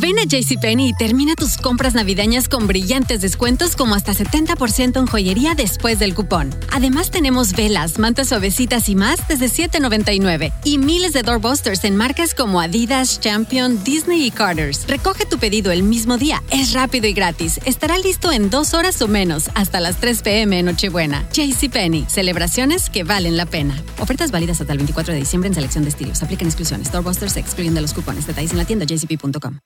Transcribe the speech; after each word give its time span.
Ven 0.00 0.16
a 0.20 0.22
JCPenney 0.22 0.90
y 0.90 0.92
termina 0.92 1.34
tus 1.34 1.56
compras 1.56 1.94
navideñas 1.94 2.48
con 2.48 2.68
brillantes 2.68 3.20
descuentos 3.20 3.74
como 3.74 3.96
hasta 3.96 4.14
70% 4.14 4.96
en 4.96 5.06
joyería 5.08 5.56
después 5.56 5.98
del 5.98 6.14
cupón. 6.14 6.54
Además 6.70 7.10
tenemos 7.10 7.52
velas, 7.52 7.98
mantas 7.98 8.28
suavecitas 8.28 8.88
y 8.88 8.94
más 8.94 9.26
desde 9.26 9.46
$7.99 9.46 10.52
y 10.62 10.78
miles 10.78 11.14
de 11.14 11.22
doorbusters 11.22 11.82
en 11.82 11.96
marcas 11.96 12.32
como 12.34 12.60
Adidas, 12.60 13.18
Champion, 13.18 13.82
Disney 13.82 14.24
y 14.24 14.30
Carter's. 14.30 14.86
Recoge 14.86 15.26
tu 15.26 15.36
pedido 15.38 15.72
el 15.72 15.82
mismo 15.82 16.16
día, 16.16 16.44
es 16.50 16.74
rápido 16.74 17.08
y 17.08 17.12
gratis. 17.12 17.58
Estará 17.64 17.98
listo 17.98 18.30
en 18.30 18.50
dos 18.50 18.74
horas 18.74 19.02
o 19.02 19.08
menos, 19.08 19.50
hasta 19.56 19.80
las 19.80 19.96
3 19.96 20.22
p.m. 20.22 20.60
en 20.60 20.66
Nochebuena. 20.66 21.28
JCPenney, 21.32 22.06
celebraciones 22.08 22.88
que 22.88 23.02
valen 23.02 23.36
la 23.36 23.46
pena. 23.46 23.74
Ofertas 23.98 24.30
válidas 24.30 24.60
hasta 24.60 24.74
el 24.74 24.78
24 24.78 25.12
de 25.12 25.18
diciembre 25.18 25.48
en 25.48 25.54
selección 25.54 25.82
de 25.82 25.90
estilos. 25.90 26.22
Aplican 26.22 26.46
exclusiones. 26.46 26.92
Doorbusters 26.92 27.36
excluyendo 27.36 27.80
los 27.80 27.92
cupones. 27.92 28.28
Detalles 28.28 28.52
en 28.52 28.58
la 28.58 28.64
tienda 28.64 28.86
jcp.com. 28.86 29.58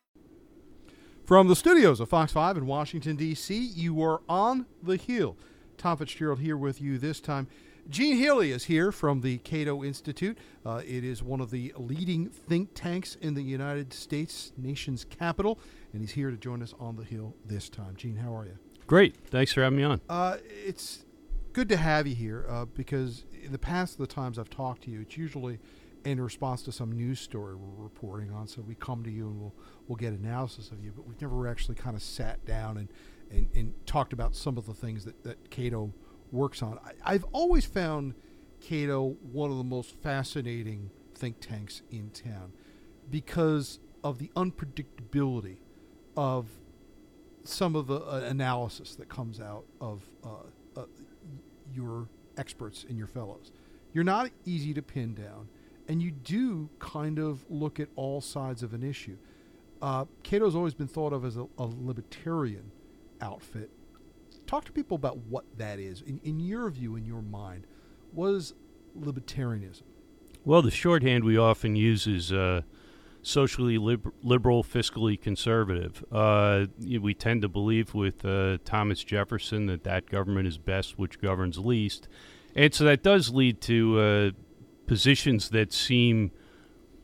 From 1.25 1.47
the 1.47 1.55
studios 1.55 2.01
of 2.01 2.09
Fox 2.09 2.33
5 2.33 2.57
in 2.57 2.67
Washington, 2.67 3.15
D.C., 3.15 3.57
you 3.57 4.03
are 4.03 4.23
on 4.29 4.67
the 4.83 4.97
Hill. 4.97 5.37
Tom 5.79 5.97
Fitzgerald 5.99 6.41
here 6.41 6.57
with 6.57 6.81
you 6.81 6.99
this 6.99 7.21
time. 7.21 7.47
Gene 7.89 8.17
Healy 8.17 8.51
is 8.51 8.65
here 8.65 8.91
from 8.91 9.21
the 9.21 9.39
Cato 9.39 9.85
Institute. 9.85 10.37
Uh, 10.67 10.83
it 10.85 11.05
is 11.05 11.23
one 11.23 11.41
of 11.41 11.53
the 11.53 11.73
leading 11.77 12.29
think 12.29 12.71
tanks 12.75 13.17
in 13.21 13.35
the 13.35 13.43
United 13.43 13.93
States, 13.93 14.53
nation's 14.57 15.05
capital, 15.05 15.61
and 15.93 16.01
he's 16.03 16.11
here 16.11 16.31
to 16.33 16.37
join 16.37 16.61
us 16.61 16.75
on 16.81 16.97
the 16.97 17.05
Hill 17.05 17.35
this 17.47 17.69
time. 17.69 17.95
Gene, 17.97 18.17
how 18.17 18.37
are 18.37 18.45
you? 18.45 18.59
Great. 18.89 19.17
Thanks 19.29 19.53
for 19.53 19.63
having 19.63 19.77
me 19.77 19.85
on. 19.85 20.01
Uh, 20.09 20.39
it's 20.67 21.05
good 21.53 21.69
to 21.69 21.77
have 21.77 22.09
you 22.09 22.17
here 22.17 22.47
uh, 22.49 22.65
because 22.65 23.25
in 23.45 23.53
the 23.53 23.59
past, 23.59 23.97
the 23.97 24.09
times 24.09 24.41
I've 24.41 24.51
talked 24.51 24.83
to 24.85 24.91
you, 24.91 25.03
it's 25.03 25.17
usually 25.17 25.61
in 26.05 26.21
response 26.21 26.63
to 26.63 26.73
some 26.73 26.93
news 26.93 27.21
story 27.21 27.55
we're 27.55 27.83
reporting 27.83 28.33
on. 28.33 28.47
So 28.47 28.63
we 28.63 28.75
come 28.75 29.05
to 29.05 29.11
you 29.11 29.27
and 29.29 29.41
we'll 29.41 29.55
we'll 29.89 29.97
get 29.97 30.13
analysis 30.13 30.71
of 30.71 30.83
you, 30.83 30.93
but 30.95 31.07
we've 31.07 31.21
never 31.21 31.47
actually 31.49 31.75
kind 31.75 31.97
of 31.97 32.03
sat 32.03 32.45
down 32.45 32.77
and 32.77 32.89
and, 33.31 33.49
and 33.55 33.87
talked 33.87 34.13
about 34.13 34.35
some 34.35 34.59
of 34.59 34.67
the 34.67 34.75
things 34.75 35.05
that 35.05 35.23
that 35.25 35.51
Cato 35.51 35.93
works 36.31 36.63
on. 36.63 36.79
I, 36.85 37.15
I've 37.15 37.25
always 37.33 37.65
found 37.65 38.15
Cato 38.61 39.17
one 39.33 39.51
of 39.51 39.59
the 39.59 39.65
most 39.65 39.95
fascinating 40.03 40.91
think 41.15 41.41
tanks 41.41 41.83
in 41.91 42.11
town 42.11 42.53
because 43.11 43.79
of 44.03 44.19
the 44.19 44.31
unpredictability 44.35 45.59
of 46.17 46.47
some 47.45 47.77
of 47.77 47.87
the 47.87 48.01
uh, 48.01 48.25
analysis 48.29 48.95
that 48.97 49.09
comes 49.09 49.41
out 49.41 49.65
of 49.81 50.03
uh, 50.25 50.81
uh, 50.81 50.85
your 51.73 52.09
experts 52.37 52.85
and 52.89 52.97
your 52.97 53.07
fellows. 53.07 53.53
You're 53.93 54.05
not 54.05 54.31
easy 54.45 54.73
to 54.75 54.83
pin 54.83 55.15
down 55.15 55.49
and 55.89 56.03
you 56.03 56.11
do 56.11 56.69
kind 56.79 57.19
of 57.19 57.45
look 57.49 57.81
at 57.81 57.89
all 57.97 58.21
sides 58.21 58.63
of 58.63 58.75
an 58.75 58.83
issue. 58.83 59.17
Uh, 59.81 60.05
Cato's 60.23 60.55
always 60.55 60.75
been 60.75 60.87
thought 60.87 61.13
of 61.13 61.25
as 61.25 61.37
a, 61.37 61.47
a, 61.59 61.67
libertarian 61.67 62.71
outfit. 63.21 63.71
Talk 64.47 64.65
to 64.67 64.73
people 64.73 64.95
about 64.95 65.19
what 65.19 65.45
that 65.59 65.81
is. 65.81 66.03
In, 66.03 66.21
in 66.23 66.39
your 66.39 66.71
view, 66.71 66.95
in 66.95 67.05
your 67.05 67.23
mind, 67.23 67.67
was 68.13 68.55
libertarianism? 68.99 69.83
Well, 70.45 70.63
the 70.63 70.71
shorthand 70.71 71.25
we 71.25 71.37
often 71.37 71.75
use 71.75 72.07
is 72.07 72.33
uh, 72.33 72.63
socially 73.23 73.79
lib- 73.79 74.13
liberal, 74.23 74.63
fiscally 74.63 75.21
conservative. 75.21 76.05
Uh, 76.13 76.67
we 76.79 77.15
tend 77.15 77.43
to 77.43 77.49
believe 77.49 77.95
with 77.95 78.25
uh, 78.25 78.59
Thomas 78.65 79.03
Jefferson 79.03 79.67
that 79.67 79.85
that 79.85 80.07
government 80.07 80.47
is 80.47 80.59
best 80.59 80.99
which 80.99 81.21
governs 81.21 81.59
least. 81.59 82.09
And 82.55 82.75
so 82.75 82.85
that 82.85 83.03
does 83.03 83.31
lead 83.31 83.61
to 83.63 83.99
uh, 83.99 84.31
positions 84.87 85.51
that 85.51 85.73
seem, 85.73 86.31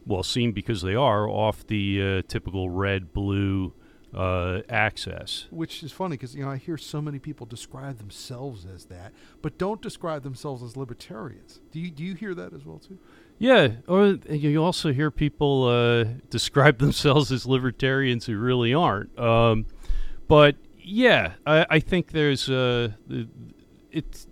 well, 0.07 0.23
seem 0.23 0.53
because 0.53 0.83
they 0.83 0.95
are 0.95 1.29
off 1.29 1.67
the 1.67 2.03
uh, 2.03 2.23
typical 2.29 2.71
red 2.71 3.13
blue 3.13 3.73
uh, 4.15 4.61
access. 4.69 5.47
Which 5.51 5.83
is 5.83 5.93
funny 5.93 6.17
because 6.17 6.35
you 6.35 6.45
know 6.45 6.51
I 6.51 6.57
hear 6.57 6.77
so 6.77 7.03
many 7.03 7.19
people 7.19 7.47
describe 7.47 7.99
themselves 7.99 8.67
as 8.67 8.87
that, 8.87 9.13
but 9.43 9.59
don't 9.59 9.83
describe 9.83 10.23
themselves 10.23 10.63
as 10.63 10.77
libertarians. 10.77 11.61
Do 11.73 11.81
you 11.81 11.91
do 11.91 12.03
you 12.03 12.15
hear 12.15 12.35
that 12.35 12.53
as 12.53 12.65
well 12.65 12.79
too? 12.79 12.99
Yeah, 13.39 13.69
or 13.87 14.19
you 14.29 14.63
also 14.65 14.93
hear 14.93 15.11
people 15.11 15.65
uh, 15.65 16.05
describe 16.31 16.79
themselves 16.85 17.31
as 17.31 17.47
libertarians 17.47 18.27
who 18.27 18.39
really 18.39 18.75
aren't. 18.75 19.17
Um, 19.19 19.67
but 20.27 20.57
yeah, 20.79 21.35
I, 21.47 21.67
I 21.71 21.81
think 21.81 22.13
there's 22.13 22.49
uh, 22.49 22.93
it's 23.91 24.27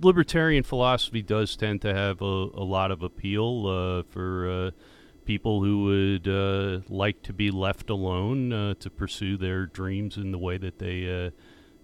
libertarian 0.00 0.62
philosophy 0.62 1.22
does 1.22 1.56
tend 1.56 1.82
to 1.82 1.94
have 1.94 2.20
a, 2.22 2.24
a 2.24 2.64
lot 2.64 2.90
of 2.90 3.02
appeal 3.02 3.66
uh, 3.66 4.02
for 4.10 4.50
uh, 4.50 4.70
people 5.24 5.62
who 5.62 5.84
would 5.84 6.28
uh, 6.28 6.80
like 6.88 7.22
to 7.22 7.32
be 7.32 7.50
left 7.50 7.90
alone 7.90 8.52
uh, 8.52 8.74
to 8.80 8.90
pursue 8.90 9.36
their 9.36 9.66
dreams 9.66 10.16
in 10.16 10.32
the 10.32 10.38
way 10.38 10.56
that 10.58 10.78
they 10.78 11.26
uh, 11.26 11.30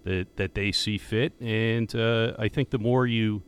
that 0.03 0.35
that 0.37 0.55
they 0.55 0.71
see 0.71 0.97
fit. 0.97 1.33
And 1.39 1.93
uh, 1.95 2.33
I 2.39 2.47
think 2.47 2.69
the 2.69 2.79
more 2.79 3.05
you 3.05 3.43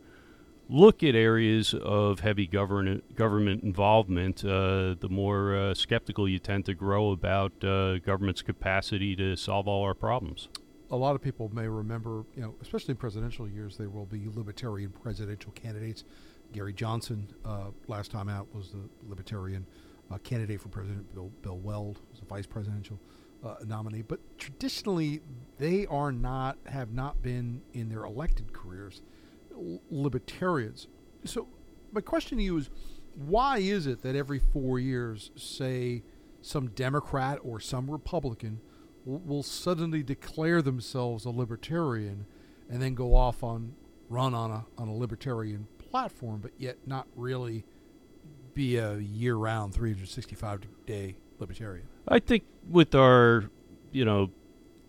look 0.68 1.02
at 1.02 1.14
areas 1.14 1.74
of 1.74 2.20
heavy 2.20 2.46
government 2.46 3.16
government 3.16 3.62
involvement, 3.62 4.42
the 4.42 5.08
more 5.10 5.72
skeptical 5.74 6.28
you 6.28 6.38
tend 6.38 6.66
to 6.66 6.74
grow 6.74 7.10
about 7.10 7.58
government's 7.60 8.42
capacity 8.42 9.16
to 9.16 9.36
solve 9.36 9.66
all 9.66 9.82
our 9.82 9.94
problems 9.94 10.48
a 10.90 10.96
lot 10.96 11.14
of 11.14 11.22
people 11.22 11.50
may 11.54 11.68
remember, 11.68 12.24
you 12.34 12.42
know, 12.42 12.54
especially 12.62 12.92
in 12.92 12.96
presidential 12.96 13.48
years, 13.48 13.76
there 13.76 13.90
will 13.90 14.06
be 14.06 14.28
libertarian 14.34 14.90
presidential 14.90 15.52
candidates. 15.52 16.04
Gary 16.52 16.72
Johnson, 16.72 17.28
uh, 17.44 17.66
last 17.88 18.10
time 18.10 18.28
out, 18.28 18.52
was 18.54 18.70
the 18.70 18.88
libertarian 19.06 19.66
uh, 20.10 20.18
candidate 20.18 20.60
for 20.60 20.68
president. 20.68 21.12
Bill, 21.14 21.30
Bill 21.42 21.58
Weld 21.58 22.00
was 22.10 22.20
the 22.20 22.26
vice 22.26 22.46
presidential 22.46 22.98
uh, 23.44 23.56
nominee. 23.66 24.02
But 24.02 24.20
traditionally, 24.38 25.20
they 25.58 25.86
are 25.86 26.10
not, 26.10 26.56
have 26.66 26.92
not 26.92 27.22
been 27.22 27.60
in 27.74 27.88
their 27.88 28.04
elected 28.04 28.52
careers 28.52 29.02
libertarians. 29.90 30.86
So, 31.24 31.48
my 31.92 32.00
question 32.00 32.38
to 32.38 32.44
you 32.44 32.56
is 32.58 32.70
why 33.14 33.58
is 33.58 33.86
it 33.86 34.02
that 34.02 34.14
every 34.14 34.38
four 34.38 34.78
years, 34.78 35.30
say, 35.36 36.02
some 36.40 36.68
Democrat 36.68 37.38
or 37.42 37.58
some 37.58 37.90
Republican 37.90 38.60
will 39.08 39.42
suddenly 39.42 40.02
declare 40.02 40.60
themselves 40.60 41.24
a 41.24 41.30
libertarian 41.30 42.26
and 42.68 42.82
then 42.82 42.94
go 42.94 43.14
off 43.14 43.42
on 43.42 43.74
run 44.10 44.34
on 44.34 44.50
a 44.50 44.64
on 44.76 44.88
a 44.88 44.94
libertarian 44.94 45.66
platform, 45.90 46.40
but 46.40 46.52
yet 46.58 46.76
not 46.86 47.06
really 47.16 47.64
be 48.54 48.76
a 48.76 48.98
year-round, 48.98 49.72
365 49.72 50.60
day 50.86 51.16
libertarian. 51.38 51.86
I 52.06 52.18
think 52.18 52.44
with 52.68 52.94
our, 52.94 53.44
you 53.92 54.04
know, 54.04 54.30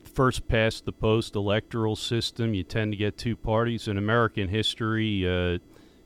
first 0.04 0.48
past 0.48 0.86
the 0.86 0.92
post 0.92 1.36
electoral 1.36 1.96
system, 1.96 2.54
you 2.54 2.64
tend 2.64 2.92
to 2.92 2.98
get 2.98 3.18
two 3.18 3.36
parties 3.36 3.88
in 3.88 3.98
American 3.98 4.48
history. 4.48 5.28
Uh, 5.28 5.60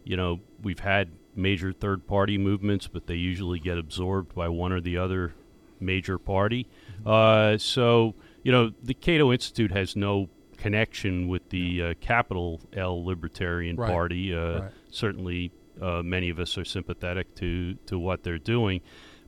you 0.03 0.17
know, 0.17 0.39
we've 0.61 0.79
had 0.79 1.09
major 1.35 1.71
third 1.71 2.05
party 2.05 2.37
movements, 2.37 2.87
but 2.87 3.07
they 3.07 3.15
usually 3.15 3.59
get 3.59 3.77
absorbed 3.77 4.35
by 4.35 4.49
one 4.49 4.71
or 4.71 4.81
the 4.81 4.97
other 4.97 5.33
major 5.79 6.17
party. 6.17 6.67
Uh, 7.05 7.57
so, 7.57 8.15
you 8.43 8.51
know, 8.51 8.71
the 8.81 8.93
Cato 8.93 9.31
Institute 9.31 9.71
has 9.71 9.95
no 9.95 10.29
connection 10.57 11.27
with 11.27 11.49
the 11.49 11.81
uh, 11.81 11.93
capital 11.99 12.61
L 12.73 13.03
Libertarian 13.03 13.75
right. 13.75 13.89
Party. 13.89 14.33
Uh, 14.33 14.61
right. 14.61 14.71
Certainly, 14.89 15.51
uh, 15.81 16.01
many 16.03 16.29
of 16.29 16.39
us 16.39 16.57
are 16.57 16.65
sympathetic 16.65 17.35
to, 17.35 17.75
to 17.87 17.99
what 17.99 18.23
they're 18.23 18.37
doing. 18.37 18.81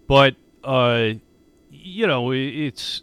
But, 0.07 0.35
uh, 0.63 1.09
you 1.69 2.07
know, 2.07 2.31
it's 2.31 3.01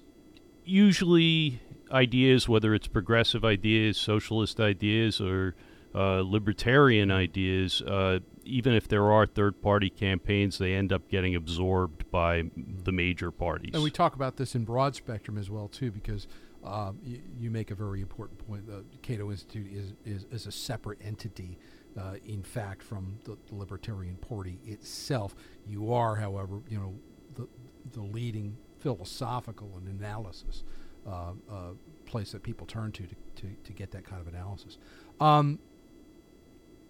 usually 0.64 1.60
ideas, 1.90 2.48
whether 2.48 2.74
it's 2.74 2.88
progressive 2.88 3.44
ideas, 3.44 3.98
socialist 3.98 4.60
ideas, 4.60 5.20
or 5.20 5.54
uh, 5.94 6.20
libertarian 6.20 7.10
ideas, 7.10 7.82
uh, 7.82 8.20
even 8.44 8.74
if 8.74 8.88
there 8.88 9.10
are 9.10 9.26
third 9.26 9.60
party 9.62 9.90
campaigns, 9.90 10.58
they 10.58 10.74
end 10.74 10.92
up 10.92 11.08
getting 11.08 11.34
absorbed 11.34 12.10
by 12.10 12.44
the 12.56 12.92
major 12.92 13.30
parties. 13.30 13.72
And 13.74 13.82
we 13.82 13.90
talk 13.90 14.14
about 14.14 14.36
this 14.36 14.54
in 14.54 14.64
broad 14.64 14.94
spectrum 14.94 15.38
as 15.38 15.50
well, 15.50 15.68
too, 15.68 15.90
because 15.90 16.26
uh, 16.64 16.92
you, 17.04 17.20
you, 17.38 17.50
make 17.50 17.70
a 17.70 17.74
very 17.74 18.00
important 18.00 18.46
point. 18.46 18.66
The 18.66 18.84
Cato 19.02 19.30
Institute 19.30 19.72
is, 19.72 19.92
is, 20.04 20.26
is 20.30 20.46
a 20.46 20.52
separate 20.52 20.98
entity, 21.02 21.58
uh, 21.98 22.14
in 22.24 22.42
fact, 22.42 22.82
from 22.82 23.18
the, 23.24 23.36
the, 23.48 23.54
Libertarian 23.56 24.16
Party 24.16 24.60
itself. 24.64 25.34
You 25.66 25.92
are, 25.92 26.16
however, 26.16 26.60
you 26.68 26.78
know, 26.78 26.94
the, 27.34 27.48
the 27.92 28.02
leading 28.02 28.56
philosophical 28.78 29.72
and 29.76 30.00
analysis 30.00 30.64
uh, 31.06 31.32
uh 31.50 31.70
place 32.04 32.32
that 32.32 32.42
people 32.42 32.66
turn 32.66 32.90
to, 32.92 33.04
to 33.04 33.14
to, 33.36 33.46
to 33.64 33.72
get 33.72 33.90
that 33.92 34.04
kind 34.04 34.20
of 34.20 34.28
analysis. 34.28 34.78
Um, 35.20 35.58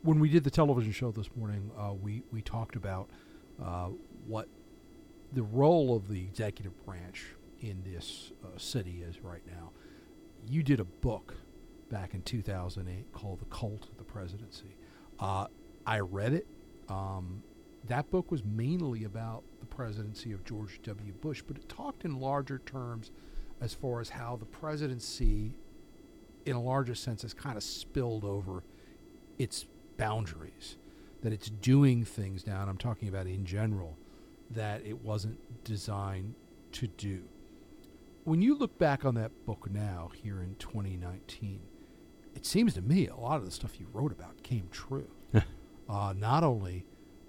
when 0.03 0.19
we 0.19 0.29
did 0.29 0.45
the 0.45 0.51
television 0.51 0.93
show 0.93 1.11
this 1.13 1.31
morning, 1.37 1.71
uh, 1.79 1.93
we 1.93 2.23
we 2.31 2.43
talked 2.43 2.77
about 2.77 3.09
uh, 3.63 3.89
what 4.27 4.49
the 5.33 5.43
role 5.43 5.97
of 5.97 6.09
the 6.09 6.21
executive 6.21 6.85
branch 6.85 7.27
in 7.61 7.83
this 7.85 8.33
uh, 8.45 8.59
city 8.59 9.03
is 9.07 9.21
right 9.21 9.43
now. 9.47 9.71
You 10.49 10.63
did 10.63 10.81
a 10.81 10.85
book 10.85 11.35
back 11.91 12.15
in 12.15 12.23
2008 12.23 13.13
called 13.13 13.41
"The 13.41 13.47
Cult 13.47 13.89
of 13.89 13.97
the 13.97 14.05
Presidency." 14.05 14.77
Uh, 15.21 15.47
I 15.87 16.01
read 16.01 16.33
it. 16.33 16.47
Um, 16.89 17.43
that 17.89 18.11
book 18.11 18.31
was 18.31 18.45
mainly 18.45 19.05
about 19.05 19.43
the 19.61 19.67
presidency 19.67 20.33
of 20.33 20.45
George 20.45 20.81
W. 20.83 21.13
Bush, 21.13 21.43
but 21.47 21.57
it 21.57 21.69
talked 21.69 22.05
in 22.05 22.21
larger 22.21 22.59
terms 22.59 23.11
as 23.61 23.75
far 23.75 24.01
as 24.01 24.11
how 24.11 24.37
the 24.37 24.45
presidency, 24.45 25.53
in 26.47 26.57
a 26.57 26.61
larger 26.61 26.95
sense, 26.95 27.23
has 27.23 27.35
kind 27.35 27.57
of 27.57 27.63
spilled 27.63 28.25
over 28.25 28.63
its 29.39 29.67
boundaries. 30.03 30.77
That 31.23 31.33
it's 31.33 31.49
doing 31.49 32.05
things 32.05 32.47
now, 32.47 32.63
and 32.63 32.71
I'm 32.71 32.79
talking 32.79 33.09
about 33.09 33.27
in 33.27 33.45
general, 33.45 33.97
that 34.51 34.85
it 34.85 35.01
wasn't 35.03 35.39
designed 35.63 36.35
to 36.73 36.89
do. 36.89 37.23
When 38.25 38.43
you 38.43 38.57
look 38.57 38.77
back 38.79 39.05
on 39.05 39.15
that 39.15 39.31
book 39.47 39.71
now, 39.71 40.11
here 40.21 40.43
in 40.43 40.57
2019, 40.57 41.61
it 42.35 42.45
seems 42.45 42.75
to 42.75 42.83
me 42.83 43.07
a 43.07 43.15
lot 43.15 43.37
of 43.37 43.45
the 43.45 43.53
stuff 43.53 43.79
you 43.79 43.87
wrote 43.93 44.11
about 44.11 44.43
came 44.43 44.69
true. 44.73 45.09
uh, 45.89 46.15
not 46.17 46.43
only 46.43 46.85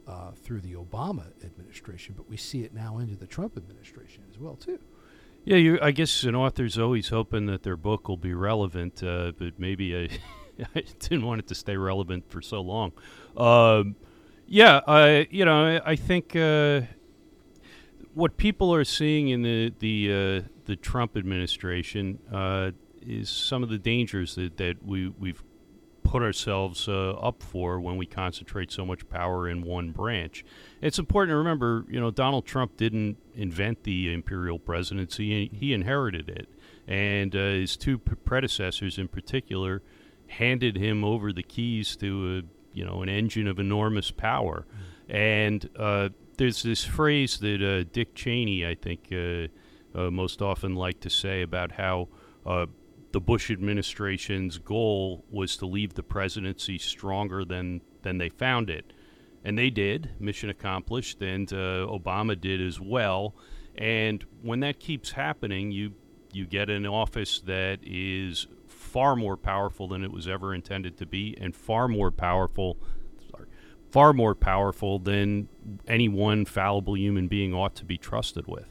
uh, 0.08 0.32
through 0.32 0.62
the 0.62 0.74
Obama 0.74 1.26
administration, 1.44 2.16
but 2.18 2.28
we 2.28 2.38
see 2.38 2.64
it 2.64 2.74
now 2.74 2.98
into 2.98 3.16
the 3.16 3.28
Trump 3.28 3.58
administration 3.58 4.24
as 4.32 4.40
well, 4.40 4.56
too. 4.56 4.80
Yeah, 5.46 5.58
you, 5.58 5.78
I 5.82 5.92
guess 5.92 6.24
an 6.24 6.36
author's 6.36 6.80
always 6.80 7.10
hoping 7.10 7.46
that 7.48 7.62
their 7.62 7.78
book 7.78 8.08
will 8.08 8.18
be 8.18 8.34
relevant, 8.34 9.04
uh, 9.04 9.34
but 9.38 9.60
maybe 9.60 9.96
I, 9.96 10.10
I, 10.76 10.84
didn't 11.00 11.26
want 11.26 11.40
it 11.40 11.48
to 11.48 11.56
stay 11.56 11.78
relevant 11.78 12.30
for 12.30 12.42
so 12.42 12.62
long. 12.62 12.94
Um, 13.38 13.96
yeah, 14.46 14.82
I, 14.88 15.28
you 15.32 15.46
know, 15.46 15.82
I, 15.84 15.96
think 15.96 16.36
uh, 16.36 16.82
what 18.14 18.38
people 18.38 18.74
are 18.74 18.84
seeing 18.84 19.30
in 19.30 19.42
the 19.42 19.74
the 19.80 20.12
uh, 20.12 20.48
the 20.66 20.76
Trump 20.76 21.18
administration 21.18 22.20
uh, 22.32 22.72
is 23.02 23.30
some 23.30 23.64
of 23.64 23.70
the 23.70 23.78
dangers 23.78 24.36
that, 24.36 24.58
that 24.58 24.86
we 24.86 25.10
we've 25.10 25.44
put 26.04 26.22
ourselves 26.22 26.88
uh, 26.88 27.12
up 27.14 27.42
for 27.42 27.80
when 27.80 27.98
we 27.98 28.06
concentrate 28.06 28.72
so 28.72 28.86
much 28.86 29.08
power 29.10 29.48
in 29.48 29.64
one 29.64 29.90
branch. 29.92 30.46
It's 30.82 31.00
important 31.00 31.32
to 31.32 31.38
remember, 31.38 31.86
you 31.90 32.00
know, 32.00 32.12
Donald 32.12 32.46
Trump 32.46 32.78
didn't 32.78 33.18
invent 33.34 33.84
the 33.84 34.14
imperial 34.14 34.60
presidency; 34.60 35.50
he 35.52 35.74
inherited 35.74 36.30
it, 36.30 36.48
and 36.88 37.36
uh, 37.36 37.40
his 37.40 37.76
two 37.78 37.98
predecessors, 37.98 38.98
in 38.98 39.08
particular, 39.08 39.82
handed 40.38 40.78
him 40.78 41.04
over 41.04 41.32
the 41.32 41.44
keys 41.44 41.96
to 41.98 42.44
a 42.44 42.78
you 42.78 42.86
know 42.86 43.02
an 43.02 43.10
engine 43.10 43.48
of 43.48 43.60
enormous 43.60 44.12
power, 44.12 44.66
and 45.08 45.70
uh, 45.78 46.10
there's 46.38 46.64
this 46.64 46.84
phrase 46.84 47.38
that 47.40 47.62
uh, 47.62 47.90
Dick 47.92 48.16
Cheney, 48.16 48.66
I 48.66 48.76
think, 48.76 49.10
uh, 49.12 49.48
uh, 49.98 50.10
most 50.10 50.42
often 50.42 50.76
liked 50.76 51.02
to 51.02 51.10
say 51.10 51.42
about 51.42 51.74
how 51.74 52.10
the 53.14 53.22
Bush 53.22 53.52
administration's 53.52 54.58
goal 54.58 55.24
was 55.30 55.56
to 55.58 55.68
leave 55.68 55.94
the 55.94 56.04
presidency 56.04 56.78
stronger 56.80 57.46
than 57.46 57.82
than 58.02 58.18
they 58.18 58.30
found 58.30 58.70
it, 58.70 58.92
and 59.46 59.58
they 59.58 59.70
did. 59.70 60.10
Mission 60.20 60.50
accomplished, 60.50 61.22
and 61.22 61.52
uh, 61.54 61.88
Obama 61.88 62.40
did 62.40 62.60
as 62.60 62.82
well. 62.82 63.36
And 63.76 64.24
when 64.42 64.60
that 64.62 64.80
keeps 64.80 65.12
happening, 65.12 65.72
you 65.72 65.94
you 66.34 66.46
get 66.46 66.70
an 66.70 66.86
office 66.88 67.40
that 67.42 67.80
is 67.84 68.48
far 68.94 69.16
more 69.16 69.36
powerful 69.36 69.88
than 69.88 70.04
it 70.04 70.12
was 70.12 70.28
ever 70.28 70.54
intended 70.54 70.96
to 71.00 71.06
be, 71.08 71.36
and 71.42 71.56
far 71.56 71.88
more 71.88 72.12
powerful. 72.12 72.78
Sorry, 73.32 73.48
far 73.90 74.14
more 74.14 74.36
powerful 74.36 75.00
than 75.00 75.50
any 75.88 76.08
one 76.08 76.46
fallible 76.46 76.96
human 76.96 77.28
being 77.28 77.56
ought 77.56 77.74
to 77.78 77.86
be 77.86 77.98
trusted 77.98 78.46
with. 78.48 78.68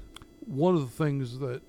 One 0.46 0.76
of 0.76 0.80
the 0.82 1.04
things 1.04 1.40
that 1.40 1.62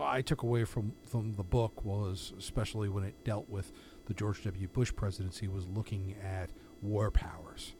I 0.00 0.22
took 0.22 0.42
away 0.42 0.64
from, 0.64 0.92
from 1.04 1.34
the 1.34 1.42
book 1.42 1.84
was, 1.84 2.32
especially 2.38 2.88
when 2.88 3.04
it 3.04 3.22
dealt 3.22 3.50
with 3.50 3.70
the 4.06 4.14
George 4.14 4.42
W. 4.44 4.66
Bush 4.66 4.92
presidency, 4.96 5.46
was 5.46 5.66
looking 5.66 6.16
at 6.24 6.48
war 6.80 7.10
powers. 7.10 7.74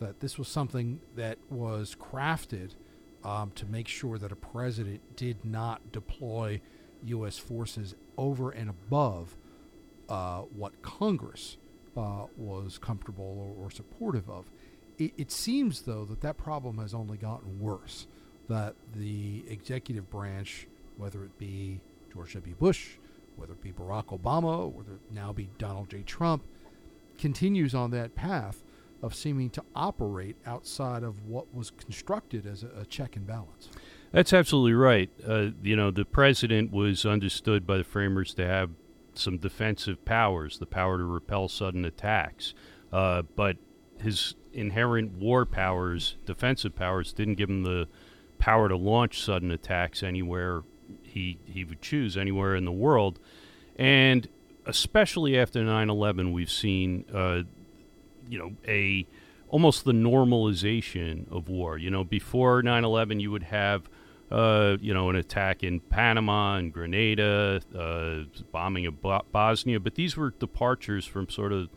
That 0.00 0.20
this 0.20 0.36
was 0.36 0.48
something 0.48 1.00
that 1.14 1.38
was 1.48 1.96
crafted 1.98 2.72
um, 3.24 3.52
to 3.54 3.64
make 3.64 3.88
sure 3.88 4.18
that 4.18 4.30
a 4.30 4.36
president 4.36 5.16
did 5.16 5.46
not 5.46 5.92
deploy 5.92 6.60
U.S. 7.04 7.38
forces 7.38 7.94
over 8.18 8.50
and 8.50 8.68
above 8.68 9.34
uh, 10.08 10.42
what 10.54 10.80
Congress 10.82 11.56
uh, 11.96 12.26
was 12.36 12.78
comfortable 12.78 13.54
or, 13.58 13.64
or 13.64 13.70
supportive 13.70 14.28
of. 14.28 14.50
It, 14.98 15.12
it 15.16 15.30
seems, 15.30 15.82
though, 15.82 16.04
that 16.06 16.20
that 16.22 16.36
problem 16.36 16.78
has 16.78 16.94
only 16.94 17.16
gotten 17.16 17.60
worse. 17.60 18.06
That 18.48 18.76
the 18.94 19.44
executive 19.48 20.08
branch 20.08 20.68
whether 20.96 21.24
it 21.24 21.38
be 21.38 21.80
George 22.12 22.34
W. 22.34 22.54
Bush, 22.54 22.96
whether 23.36 23.52
it 23.52 23.62
be 23.62 23.72
Barack 23.72 24.06
Obama, 24.06 24.70
whether 24.70 24.94
it 24.94 25.00
now 25.12 25.32
be 25.32 25.50
Donald 25.58 25.90
J. 25.90 26.02
Trump, 26.02 26.44
continues 27.18 27.74
on 27.74 27.90
that 27.90 28.14
path 28.14 28.62
of 29.02 29.14
seeming 29.14 29.50
to 29.50 29.62
operate 29.74 30.36
outside 30.46 31.02
of 31.02 31.26
what 31.26 31.54
was 31.54 31.70
constructed 31.70 32.46
as 32.46 32.62
a, 32.62 32.68
a 32.80 32.84
check 32.86 33.16
and 33.16 33.26
balance. 33.26 33.68
That's 34.12 34.32
absolutely 34.32 34.72
right. 34.72 35.10
Uh, 35.26 35.48
you 35.62 35.76
know, 35.76 35.90
the 35.90 36.04
president 36.04 36.72
was 36.72 37.04
understood 37.04 37.66
by 37.66 37.76
the 37.76 37.84
framers 37.84 38.32
to 38.34 38.46
have 38.46 38.70
some 39.18 39.38
defensive 39.38 40.04
powers, 40.04 40.58
the 40.58 40.66
power 40.66 40.98
to 40.98 41.04
repel 41.04 41.48
sudden 41.48 41.84
attacks. 41.84 42.54
Uh, 42.92 43.22
but 43.34 43.56
his 44.00 44.34
inherent 44.52 45.12
war 45.12 45.44
powers, 45.44 46.16
defensive 46.24 46.74
powers, 46.74 47.12
didn't 47.12 47.34
give 47.34 47.48
him 47.50 47.62
the 47.62 47.88
power 48.38 48.68
to 48.68 48.76
launch 48.76 49.22
sudden 49.22 49.50
attacks 49.50 50.02
anywhere 50.02 50.62
he 51.02 51.38
he 51.44 51.64
would 51.64 51.80
choose 51.80 52.16
anywhere 52.16 52.54
in 52.54 52.64
the 52.64 52.72
world, 52.72 53.18
and 53.76 54.28
especially 54.66 55.38
after 55.38 55.60
9/11, 55.60 56.32
we've 56.32 56.50
seen 56.50 57.04
uh, 57.12 57.42
you 58.28 58.38
know 58.38 58.52
a 58.66 59.06
almost 59.48 59.84
the 59.84 59.92
normalization 59.92 61.30
of 61.30 61.48
war. 61.48 61.78
You 61.78 61.90
know, 61.90 62.04
before 62.04 62.62
9/11, 62.62 63.20
you 63.20 63.30
would 63.30 63.44
have 63.44 63.88
uh, 64.30 64.76
you 64.80 64.92
know, 64.92 65.08
an 65.10 65.16
attack 65.16 65.62
in 65.62 65.80
Panama 65.80 66.56
and 66.56 66.72
Grenada, 66.72 67.60
uh, 67.76 68.24
bombing 68.50 68.86
of 68.86 69.00
Bo- 69.00 69.24
Bosnia, 69.30 69.78
but 69.78 69.94
these 69.94 70.16
were 70.16 70.30
departures 70.30 71.04
from 71.04 71.28
sort 71.28 71.52
of 71.52 71.68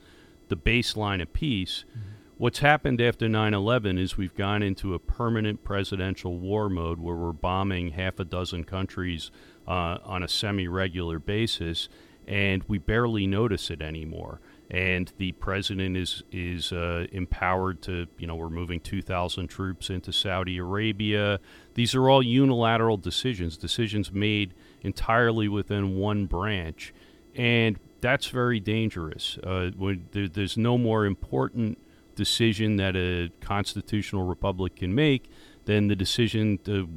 the 0.48 0.58
baseline 0.58 1.22
of 1.22 1.32
peace. 1.32 1.86
Mm-hmm. 1.90 2.10
What's 2.38 2.60
happened 2.60 3.02
after 3.02 3.28
9 3.28 3.54
11 3.54 3.98
is 3.98 4.18
we've 4.18 4.34
gone 4.34 4.64
into 4.64 4.94
a 4.94 5.00
permanent 5.00 5.64
presidential 5.64 6.38
war 6.38 6.70
mode 6.70 7.00
where 7.00 7.16
we're 7.16 7.34
bombing 7.34 7.92
half 7.92 8.20
a 8.20 8.24
dozen 8.24 8.64
countries 8.64 9.30
uh, 9.68 9.98
on 10.04 10.24
a 10.24 10.28
semi 10.28 10.68
regular 10.68 11.20
basis, 11.20 11.90
and 12.26 12.64
we 12.68 12.78
barely 12.78 13.28
notice 13.28 13.70
it 13.70 13.82
anymore. 13.82 14.40
And 14.72 15.12
the 15.18 15.32
president 15.32 15.98
is 15.98 16.22
is 16.32 16.72
uh, 16.72 17.08
empowered 17.12 17.82
to, 17.84 18.06
you 18.20 18.28
know, 18.28 18.36
we're 18.36 18.50
moving 18.50 18.80
2,000 18.80 19.48
troops 19.48 19.90
into 19.90 20.14
Saudi 20.14 20.60
Arabia. 20.60 21.40
These 21.74 21.96
are 21.96 22.08
all 22.08 22.22
unilateral 22.22 22.98
decisions, 22.98 23.58
decisions 23.58 24.12
made 24.12 24.54
entirely 24.82 25.48
within 25.48 25.96
one 25.96 26.28
branch, 26.28 26.94
and 27.36 27.80
that's 28.02 28.28
very 28.28 28.60
dangerous. 28.60 29.40
Uh, 29.44 29.72
there, 30.12 30.28
there's 30.28 30.58
no 30.58 30.78
more 30.78 31.06
important 31.06 31.80
decision 32.16 32.76
that 32.76 32.96
a 32.96 33.32
constitutional 33.40 34.26
republic 34.26 34.76
can 34.76 34.94
make 34.94 35.32
than 35.66 35.88
the 35.88 35.96
decision 35.96 36.58
to, 36.66 36.88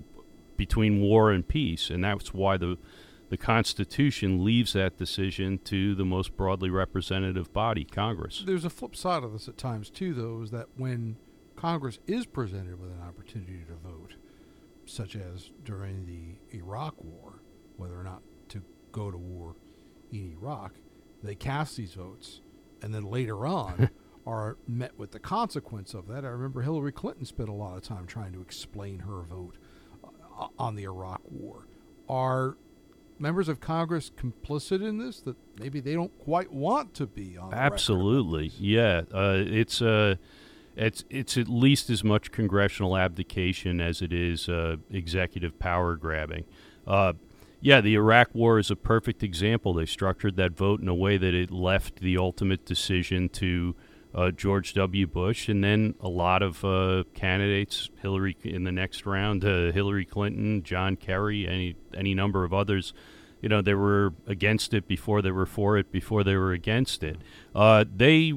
between 0.56 1.00
war 1.00 1.30
and 1.30 1.46
peace, 1.46 1.90
and 1.90 2.04
that's 2.04 2.34
why 2.34 2.56
the 2.56 2.76
the 3.32 3.38
Constitution 3.38 4.44
leaves 4.44 4.74
that 4.74 4.98
decision 4.98 5.56
to 5.64 5.94
the 5.94 6.04
most 6.04 6.36
broadly 6.36 6.68
representative 6.68 7.50
body, 7.50 7.82
Congress. 7.82 8.44
There's 8.44 8.66
a 8.66 8.68
flip 8.68 8.94
side 8.94 9.24
of 9.24 9.32
this 9.32 9.48
at 9.48 9.56
times 9.56 9.88
too, 9.88 10.12
though, 10.12 10.42
is 10.42 10.50
that 10.50 10.66
when 10.76 11.16
Congress 11.56 11.98
is 12.06 12.26
presented 12.26 12.78
with 12.78 12.90
an 12.90 13.00
opportunity 13.00 13.64
to 13.66 13.88
vote, 13.88 14.16
such 14.84 15.16
as 15.16 15.50
during 15.64 16.04
the 16.04 16.54
Iraq 16.54 16.94
War, 17.02 17.40
whether 17.78 17.98
or 17.98 18.04
not 18.04 18.20
to 18.50 18.62
go 18.92 19.10
to 19.10 19.16
war 19.16 19.56
in 20.10 20.36
Iraq, 20.38 20.74
they 21.22 21.34
cast 21.34 21.78
these 21.78 21.94
votes, 21.94 22.42
and 22.82 22.94
then 22.94 23.04
later 23.04 23.46
on. 23.46 23.88
are 24.24 24.56
met 24.68 24.96
with 24.96 25.10
the 25.10 25.18
consequence 25.18 25.94
of 25.94 26.06
that. 26.06 26.24
I 26.24 26.28
remember 26.28 26.62
Hillary 26.62 26.92
Clinton 26.92 27.24
spent 27.24 27.48
a 27.48 27.52
lot 27.52 27.76
of 27.76 27.82
time 27.82 28.06
trying 28.06 28.32
to 28.34 28.40
explain 28.40 29.00
her 29.00 29.22
vote 29.22 29.56
uh, 30.04 30.46
on 30.60 30.76
the 30.76 30.84
Iraq 30.84 31.22
War. 31.28 31.66
Are 32.08 32.56
members 33.22 33.48
of 33.48 33.60
Congress 33.60 34.10
complicit 34.10 34.86
in 34.86 34.98
this? 34.98 35.20
That 35.20 35.36
maybe 35.58 35.80
they 35.80 35.94
don't 35.94 36.16
quite 36.18 36.52
want 36.52 36.92
to 36.94 37.06
be 37.06 37.38
on. 37.38 37.54
Absolutely, 37.54 38.52
yeah. 38.58 39.02
Uh, 39.14 39.36
it's 39.38 39.80
uh, 39.80 40.16
it's 40.76 41.04
it's 41.08 41.38
at 41.38 41.48
least 41.48 41.88
as 41.88 42.02
much 42.02 42.32
congressional 42.32 42.96
abdication 42.96 43.80
as 43.80 44.02
it 44.02 44.12
is 44.12 44.48
uh, 44.48 44.76
executive 44.90 45.58
power 45.58 45.96
grabbing. 45.96 46.44
Uh, 46.86 47.14
yeah, 47.60 47.80
the 47.80 47.94
Iraq 47.94 48.34
War 48.34 48.58
is 48.58 48.70
a 48.72 48.76
perfect 48.76 49.22
example. 49.22 49.72
They 49.72 49.86
structured 49.86 50.36
that 50.36 50.52
vote 50.52 50.80
in 50.80 50.88
a 50.88 50.94
way 50.94 51.16
that 51.16 51.32
it 51.32 51.52
left 51.52 52.00
the 52.00 52.18
ultimate 52.18 52.66
decision 52.66 53.28
to 53.30 53.76
uh, 54.14 54.30
George 54.30 54.74
W. 54.74 55.06
Bush, 55.06 55.48
and 55.48 55.62
then 55.62 55.94
a 56.00 56.08
lot 56.08 56.42
of 56.42 56.64
uh, 56.64 57.04
candidates, 57.14 57.90
Hillary 58.00 58.36
in 58.44 58.64
the 58.64 58.72
next 58.72 59.06
round, 59.06 59.44
uh, 59.44 59.72
Hillary 59.72 60.04
Clinton, 60.04 60.62
John 60.62 60.96
Kerry, 60.96 61.46
any 61.46 61.76
any 61.94 62.14
number 62.14 62.44
of 62.44 62.52
others. 62.52 62.92
You 63.40 63.48
know, 63.48 63.60
they 63.60 63.74
were 63.74 64.14
against 64.26 64.72
it 64.72 64.86
before 64.86 65.20
they 65.20 65.32
were 65.32 65.46
for 65.46 65.76
it, 65.76 65.90
before 65.90 66.22
they 66.22 66.36
were 66.36 66.52
against 66.52 67.02
it. 67.02 67.16
Uh, 67.54 67.84
they 67.94 68.34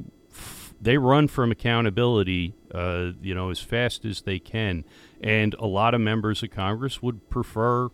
they 0.82 0.98
run 0.98 1.28
from 1.28 1.52
accountability 1.52 2.54
uh, 2.76 3.12
you 3.22 3.34
know, 3.34 3.50
as 3.50 3.60
fast 3.60 4.04
as 4.04 4.24
they 4.24 4.38
can. 4.38 4.84
And 5.22 5.54
a 5.56 5.66
lot 5.66 5.94
of 5.94 6.02
members 6.02 6.44
of 6.44 6.52
Congress 6.52 7.02
would 7.02 7.30
prefer 7.30 7.90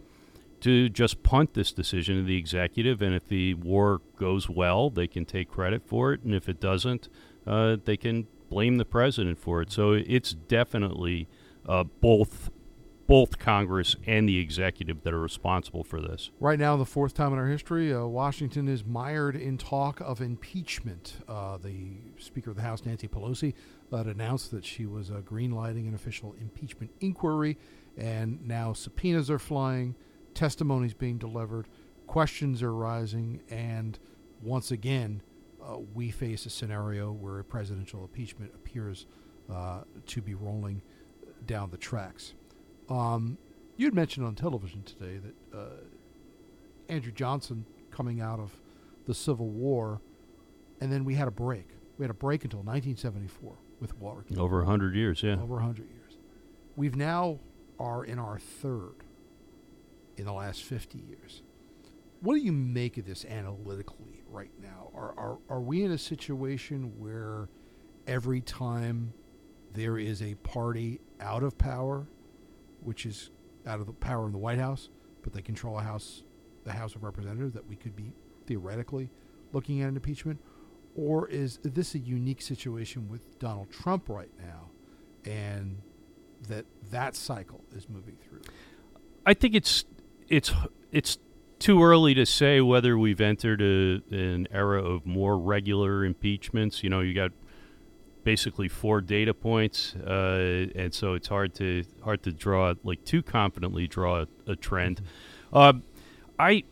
to 0.62 0.90
just 0.90 1.22
punt 1.24 1.54
this 1.54 1.72
decision 1.72 2.18
to 2.18 2.24
the 2.24 2.38
executive. 2.38 3.02
And 3.02 3.14
if 3.14 3.28
the 3.28 3.54
war 3.54 4.02
goes 4.18 4.50
well, 4.50 4.90
they 4.90 5.08
can 5.08 5.26
take 5.26 5.50
credit 5.50 5.84
for 5.86 6.14
it. 6.14 6.24
And 6.24 6.34
if 6.34 6.50
it 6.50 6.60
doesn't, 6.60 7.10
uh, 7.46 7.78
they 7.84 7.98
can 7.98 8.28
blame 8.50 8.78
the 8.78 8.86
president 8.86 9.40
for 9.40 9.62
it. 9.62 9.72
So 9.72 9.94
it's 9.94 10.34
definitely 10.34 11.28
uh, 11.68 11.84
both 11.84 12.50
both 13.08 13.40
Congress 13.40 13.98
and 14.08 14.30
the 14.30 14.40
executive 14.40 15.04
that 15.04 15.14
are 15.14 15.20
responsible 15.20 15.84
for 15.84 16.00
this. 16.00 16.32
Right 16.40 16.58
now, 16.58 16.78
the 16.78 16.86
fourth 16.86 17.14
time 17.14 17.34
in 17.34 17.40
our 17.40 17.48
history, 17.48 17.94
uh, 17.94 18.06
Washington 18.06 18.70
is 18.70 18.86
mired 18.86 19.36
in 19.36 19.58
talk 19.58 20.00
of 20.00 20.22
impeachment. 20.22 21.16
Uh, 21.28 21.58
the 21.58 21.98
Speaker 22.18 22.52
of 22.52 22.56
the 22.56 22.62
House, 22.62 22.86
Nancy 22.86 23.10
Pelosi, 23.10 23.54
had 23.92 24.06
announced 24.06 24.52
that 24.52 24.64
she 24.64 24.86
was 24.86 25.12
uh, 25.12 25.16
greenlighting 25.16 25.90
an 25.90 25.94
official 25.94 26.34
impeachment 26.40 26.90
inquiry, 27.02 27.58
and 27.98 28.48
now 28.48 28.72
subpoenas 28.72 29.30
are 29.30 29.40
flying, 29.40 29.94
testimonies 30.34 30.94
being 30.94 31.18
delivered, 31.18 31.68
questions 32.08 32.64
are 32.64 32.74
rising, 32.74 33.42
and 33.50 34.00
once 34.42 34.72
again, 34.72 35.22
uh, 35.64 35.78
we 35.94 36.12
face 36.12 36.46
a 36.46 36.50
scenario 36.50 37.12
where 37.12 37.40
a 37.40 37.44
presidential 37.44 38.02
impeachment 38.02 38.52
appears 38.56 39.06
uh, 39.52 39.82
to 40.08 40.22
be 40.22 40.34
rolling 40.34 40.82
down 41.46 41.70
the 41.70 41.78
tracks. 41.78 42.34
Um, 42.90 43.38
you 43.78 43.86
had 43.86 43.94
mentioned 43.94 44.26
on 44.26 44.36
television 44.36 44.84
today 44.84 45.18
that 45.18 45.58
uh, 45.58 45.66
Andrew 46.90 47.12
Johnson 47.12 47.66
coming 47.90 48.22
out 48.22 48.40
of 48.40 48.52
the 49.06 49.14
Civil 49.14 49.50
War, 49.50 50.02
and 50.80 50.92
then 50.92 51.06
we 51.06 51.16
had 51.16 51.28
a 51.28 51.32
break. 51.32 51.68
We 51.98 52.04
had 52.04 52.12
a 52.12 52.16
break 52.16 52.44
until 52.44 52.60
1974 52.60 53.54
with 53.80 53.98
Watergate. 53.98 54.38
Over 54.38 54.58
100 54.60 54.96
years, 54.96 55.24
yeah. 55.24 55.34
Over 55.34 55.56
100 55.56 55.90
years. 55.90 56.18
We've 56.76 56.96
now 56.96 57.40
are 57.80 58.04
in 58.04 58.20
our 58.20 58.40
third 58.40 59.04
in 60.18 60.26
the 60.26 60.34
last 60.34 60.64
50 60.64 61.00
years. 61.00 61.42
What 62.22 62.36
do 62.36 62.42
you 62.42 62.52
make 62.52 62.98
of 62.98 63.06
this 63.06 63.26
analytically 63.26 64.22
right 64.30 64.52
now? 64.62 64.92
Are, 64.94 65.14
are, 65.18 65.38
are 65.50 65.62
we 65.62 65.84
in 65.84 65.92
a 65.92 65.98
situation 65.98 67.00
where 67.00 67.50
every 68.06 68.42
time 68.42 69.14
there 69.74 69.98
is 69.98 70.22
a 70.22 70.36
party 70.36 71.02
out 71.20 71.42
of 71.42 71.58
power 71.58 72.08
which 72.82 73.06
is 73.08 73.32
out 73.66 73.80
of 73.80 73.88
the 73.88 73.94
power 73.94 74.26
in 74.28 74.32
the 74.32 74.38
White 74.38 74.60
House, 74.60 74.90
but 75.24 75.34
they 75.34 75.42
control 75.42 75.80
a 75.80 75.82
House, 75.82 76.24
the 76.64 76.74
House 76.74 76.94
of 76.96 77.04
Representatives, 77.04 77.54
that 77.54 77.68
we 77.68 77.76
could 77.76 77.96
be 77.96 78.14
theoretically 78.46 79.10
looking 79.52 79.82
at 79.82 79.90
an 79.90 79.96
impeachment? 79.96 80.40
Or 80.96 81.28
is 81.28 81.60
this 81.64 81.96
a 81.96 82.00
unique 82.00 82.42
situation 82.42 83.10
with 83.10 83.40
Donald 83.40 83.72
Trump 83.72 84.10
right 84.10 84.32
now, 84.38 84.70
and 85.26 85.82
that 86.50 86.66
that 86.92 87.16
cycle 87.16 87.64
is 87.76 87.88
moving 87.88 88.18
through? 88.18 88.42
I 89.26 89.34
think 89.34 89.56
it's 89.56 89.86
it's 90.28 90.52
it's 90.92 91.18
too 91.62 91.84
early 91.84 92.16
to 92.16 92.26
say 92.26 92.60
whether 92.60 92.98
we've 92.98 93.22
entered 93.22 93.62
a, 93.62 94.02
an 94.10 94.48
era 94.52 94.84
of 94.84 95.06
more 95.06 95.38
regular 95.38 96.04
impeachments. 96.04 96.84
You 96.84 96.90
know, 96.90 97.02
you 97.02 97.14
got 97.14 97.32
basically 98.24 98.68
four 98.68 99.00
data 99.00 99.34
points, 99.34 99.96
uh, 99.96 100.68
and 100.76 100.94
so 100.94 101.14
it's 101.14 101.28
hard 101.28 101.54
to 101.56 101.84
hard 102.04 102.24
to 102.24 102.32
draw 102.32 102.74
like 102.84 103.06
too 103.06 103.22
confidently 103.22 103.88
draw 103.88 104.22
a, 104.22 104.28
a 104.52 104.56
trend. 104.56 105.02
Uh, 105.54 105.74
I 106.40 106.64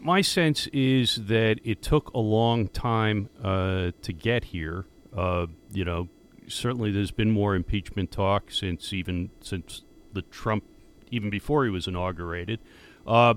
my 0.00 0.20
sense 0.20 0.66
is 0.72 1.26
that 1.26 1.60
it 1.64 1.80
took 1.80 2.12
a 2.12 2.18
long 2.18 2.68
time 2.68 3.30
uh, 3.42 3.92
to 4.02 4.12
get 4.12 4.44
here. 4.44 4.84
Uh, 5.16 5.46
you 5.72 5.84
know, 5.84 6.08
certainly 6.48 6.90
there's 6.90 7.12
been 7.12 7.30
more 7.30 7.54
impeachment 7.54 8.10
talk 8.10 8.50
since 8.50 8.92
even 8.92 9.30
since 9.40 9.82
the 10.12 10.22
Trump 10.22 10.64
even 11.10 11.30
before 11.30 11.64
he 11.64 11.70
was 11.70 11.86
inaugurated, 11.86 12.58
uh, 13.06 13.34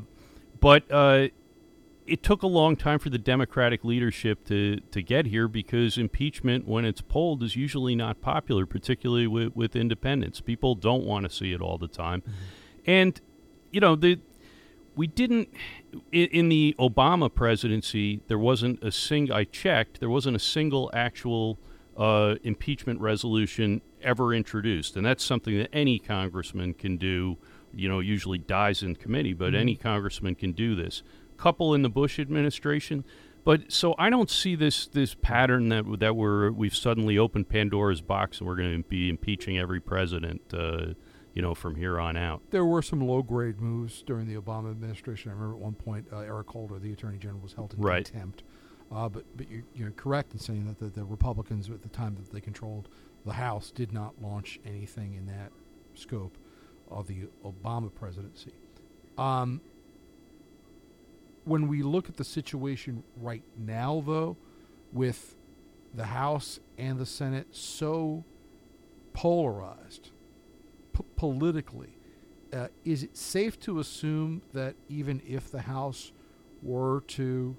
but 0.59 0.83
uh, 0.91 1.27
it 2.05 2.23
took 2.23 2.41
a 2.41 2.47
long 2.47 2.75
time 2.75 2.99
for 2.99 3.09
the 3.09 3.17
Democratic 3.17 3.83
leadership 3.83 4.45
to, 4.45 4.79
to 4.91 5.01
get 5.01 5.27
here 5.27 5.47
because 5.47 5.97
impeachment, 5.97 6.67
when 6.67 6.85
it's 6.85 7.01
polled, 7.01 7.43
is 7.43 7.55
usually 7.55 7.95
not 7.95 8.21
popular, 8.21 8.65
particularly 8.65 9.27
with, 9.27 9.55
with 9.55 9.75
independents. 9.75 10.39
People 10.39 10.75
don't 10.75 11.03
want 11.03 11.29
to 11.29 11.35
see 11.35 11.51
it 11.53 11.61
all 11.61 11.77
the 11.77 11.87
time. 11.87 12.21
Mm-hmm. 12.21 12.31
And, 12.85 13.21
you 13.71 13.81
know, 13.81 13.95
the 13.95 14.19
we 14.95 15.07
didn't 15.07 15.49
in, 16.11 16.27
in, 16.29 16.49
the 16.49 16.75
Obama 16.79 17.33
presidency. 17.33 18.21
There 18.27 18.39
wasn't 18.39 18.83
a 18.83 18.91
single. 18.91 19.35
I 19.35 19.43
checked. 19.43 19.99
There 19.99 20.09
wasn't 20.09 20.35
a 20.35 20.39
single 20.39 20.89
actual 20.93 21.59
uh, 21.95 22.35
impeachment 22.43 22.99
resolution 22.99 23.81
ever 24.01 24.33
introduced, 24.33 24.95
and 24.95 25.05
that's 25.05 25.23
something 25.23 25.57
that 25.57 25.69
any 25.71 25.99
congressman 25.99 26.73
can 26.73 26.97
do. 26.97 27.37
You 27.77 27.87
know, 27.89 27.99
usually 27.99 28.37
dies 28.37 28.83
in 28.83 28.95
committee, 28.95 29.33
but 29.33 29.47
mm-hmm. 29.47 29.61
any 29.61 29.75
congressman 29.75 30.35
can 30.35 30.51
do 30.51 30.75
this 30.75 31.03
couple 31.37 31.73
in 31.73 31.83
the 31.83 31.89
Bush 31.89 32.19
administration. 32.19 33.05
But 33.43 33.71
so 33.71 33.95
I 33.97 34.09
don't 34.09 34.29
see 34.29 34.55
this 34.55 34.87
this 34.87 35.13
pattern 35.13 35.69
that 35.69 35.99
that 35.99 36.17
we're 36.17 36.51
we've 36.51 36.75
suddenly 36.75 37.17
opened 37.17 37.47
Pandora's 37.47 38.01
box 38.01 38.39
and 38.39 38.47
we're 38.47 38.57
going 38.57 38.83
to 38.83 38.89
be 38.89 39.07
impeaching 39.07 39.57
every 39.57 39.79
president, 39.79 40.41
uh, 40.53 40.87
you 41.33 41.41
know, 41.41 41.55
from 41.55 41.75
here 41.75 41.97
on 41.97 42.17
out. 42.17 42.41
There 42.49 42.65
were 42.65 42.81
some 42.81 42.99
low 42.99 43.21
grade 43.21 43.61
moves 43.61 44.01
during 44.01 44.27
the 44.27 44.35
Obama 44.35 44.69
administration. 44.69 45.31
I 45.31 45.35
remember 45.35 45.55
at 45.55 45.61
one 45.61 45.75
point 45.75 46.07
uh, 46.11 46.19
Eric 46.19 46.49
Holder, 46.49 46.77
the 46.77 46.91
Attorney 46.91 47.19
General, 47.19 47.39
was 47.39 47.53
held 47.53 47.73
in 47.73 47.79
right. 47.79 48.03
contempt. 48.03 48.43
Uh, 48.91 49.07
but 49.07 49.23
but 49.37 49.49
you're, 49.49 49.63
you're, 49.73 49.91
correct 49.91 50.33
in 50.33 50.39
saying 50.39 50.65
that 50.65 50.79
the, 50.79 50.87
the 50.87 51.05
Republicans 51.05 51.69
at 51.69 51.81
the 51.81 51.89
time 51.89 52.15
that 52.15 52.31
they 52.33 52.41
controlled 52.41 52.89
the 53.25 53.33
House 53.33 53.71
did 53.71 53.93
not 53.93 54.13
launch 54.21 54.59
anything 54.65 55.13
in 55.13 55.25
that 55.25 55.51
scope 55.93 56.37
of 56.89 57.07
the 57.07 57.27
Obama 57.45 57.93
presidency. 57.93 58.53
Um, 59.17 59.61
when 61.45 61.67
we 61.67 61.81
look 61.81 62.09
at 62.09 62.17
the 62.17 62.23
situation 62.23 63.03
right 63.21 63.43
now, 63.57 64.03
though, 64.05 64.37
with 64.91 65.35
the 65.93 66.05
House 66.05 66.59
and 66.77 66.99
the 66.99 67.05
Senate 67.05 67.47
so 67.51 68.23
polarized 69.13 70.11
p- 70.93 71.03
politically, 71.15 71.89
uh, 72.53 72.67
is 72.85 73.03
it 73.03 73.15
safe 73.15 73.59
to 73.61 73.79
assume 73.79 74.41
that 74.53 74.75
even 74.89 75.21
if 75.25 75.49
the 75.49 75.61
House 75.61 76.11
were 76.61 77.01
to 77.07 77.55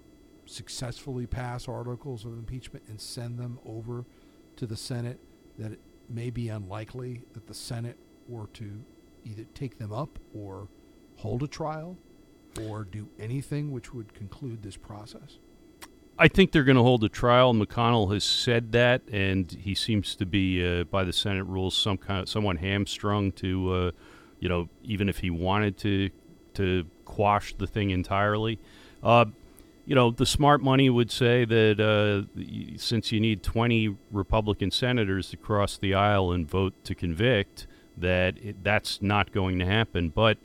successfully 0.46 1.26
pass 1.26 1.68
articles 1.68 2.24
of 2.24 2.32
impeachment 2.32 2.84
and 2.88 3.00
send 3.00 3.38
them 3.38 3.58
over 3.66 4.04
to 4.56 4.66
the 4.66 4.76
Senate, 4.76 5.18
that 5.58 5.72
it 5.72 5.80
may 6.08 6.30
be 6.30 6.48
unlikely 6.48 7.22
that 7.32 7.46
the 7.46 7.54
Senate 7.54 7.96
were 8.28 8.46
to 8.48 8.82
either 9.28 9.44
take 9.54 9.78
them 9.78 9.92
up 9.92 10.18
or 10.34 10.68
hold 11.16 11.42
a 11.42 11.48
trial? 11.48 11.96
or 12.66 12.84
do 12.84 13.08
anything 13.18 13.70
which 13.70 13.92
would 13.94 14.14
conclude 14.14 14.62
this 14.62 14.76
process? 14.76 15.38
I 16.18 16.26
think 16.26 16.50
they're 16.50 16.64
going 16.64 16.76
to 16.76 16.82
hold 16.82 17.04
a 17.04 17.08
trial. 17.08 17.54
McConnell 17.54 18.12
has 18.12 18.24
said 18.24 18.72
that, 18.72 19.02
and 19.12 19.50
he 19.52 19.74
seems 19.74 20.16
to 20.16 20.26
be, 20.26 20.66
uh, 20.66 20.84
by 20.84 21.04
the 21.04 21.12
Senate 21.12 21.44
rules, 21.44 21.76
some 21.76 21.96
kind 21.96 22.22
of 22.22 22.28
someone 22.28 22.56
hamstrung 22.56 23.30
to, 23.32 23.72
uh, 23.72 23.90
you 24.40 24.48
know, 24.48 24.68
even 24.82 25.08
if 25.08 25.18
he 25.18 25.30
wanted 25.30 25.76
to 25.78 26.10
to 26.54 26.84
quash 27.04 27.54
the 27.54 27.68
thing 27.68 27.90
entirely. 27.90 28.58
Uh, 29.00 29.26
you 29.86 29.94
know, 29.94 30.10
the 30.10 30.26
smart 30.26 30.60
money 30.60 30.90
would 30.90 31.10
say 31.10 31.44
that 31.44 31.78
uh, 31.78 32.26
since 32.76 33.12
you 33.12 33.20
need 33.20 33.44
20 33.44 33.96
Republican 34.10 34.72
senators 34.72 35.30
to 35.30 35.36
cross 35.36 35.78
the 35.78 35.94
aisle 35.94 36.32
and 36.32 36.50
vote 36.50 36.74
to 36.82 36.96
convict, 36.96 37.68
that 38.00 38.38
it, 38.38 38.64
that's 38.64 39.02
not 39.02 39.32
going 39.32 39.58
to 39.58 39.66
happen. 39.66 40.10
But 40.10 40.38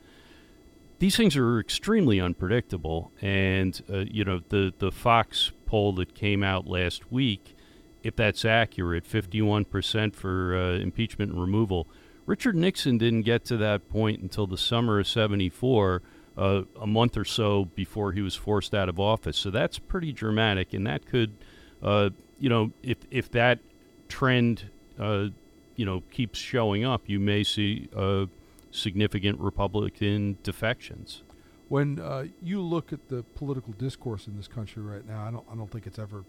these 1.00 1.18
things 1.18 1.36
are 1.36 1.60
extremely 1.60 2.20
unpredictable. 2.20 3.12
And 3.22 3.82
uh, 3.92 4.06
you 4.10 4.24
know, 4.24 4.42
the 4.50 4.74
the 4.78 4.92
Fox 4.92 5.52
poll 5.66 5.94
that 5.94 6.16
came 6.16 6.44
out 6.44 6.68
last 6.68 7.12
week, 7.12 7.56
if 8.04 8.16
that's 8.16 8.46
accurate, 8.46 9.04
51% 9.06 10.16
for 10.16 10.56
uh, 10.56 10.78
impeachment 10.78 11.32
and 11.32 11.42
removal. 11.42 11.88
Richard 12.26 12.56
Nixon 12.56 12.98
didn't 12.98 13.24
get 13.24 13.44
to 13.46 13.58
that 13.58 13.90
point 13.90 14.22
until 14.22 14.48
the 14.48 14.58
summer 14.58 15.00
of 15.00 15.08
'74. 15.08 16.02
Uh, 16.36 16.64
a 16.82 16.88
month 16.88 17.16
or 17.16 17.26
so 17.26 17.66
before 17.76 18.12
he 18.14 18.22
was 18.22 18.34
forced 18.34 18.74
out 18.74 18.90
of 18.90 19.00
office. 19.00 19.38
So 19.38 19.52
that's 19.52 19.78
pretty 19.78 20.12
dramatic, 20.12 20.74
and 20.74 20.88
that 20.88 21.06
could, 21.06 21.36
uh, 21.84 22.10
you 22.40 22.50
know, 22.50 22.72
if 22.82 22.98
if 23.12 23.30
that 23.34 23.60
trend, 24.08 24.70
uh, 24.98 25.28
you 25.76 25.86
know, 25.86 26.04
keeps 26.12 26.40
showing 26.40 26.84
up, 26.84 27.04
you 27.08 27.20
may 27.20 27.44
see 27.44 27.90
uh, 27.96 28.26
significant 28.72 29.40
Republican 29.40 30.38
defections. 30.44 31.24
When 31.70 32.00
uh, 32.00 32.26
you 32.42 32.62
look 32.62 32.94
at 32.94 33.10
the 33.10 33.24
political 33.36 33.74
discourse 33.74 34.28
in 34.28 34.36
this 34.36 34.48
country 34.48 34.84
right 34.84 35.08
now, 35.08 35.26
I 35.26 35.32
don't, 35.32 35.46
I 35.52 35.56
don't 35.56 35.72
think 35.72 35.88
it's 35.88 35.98
ever, 36.00 36.24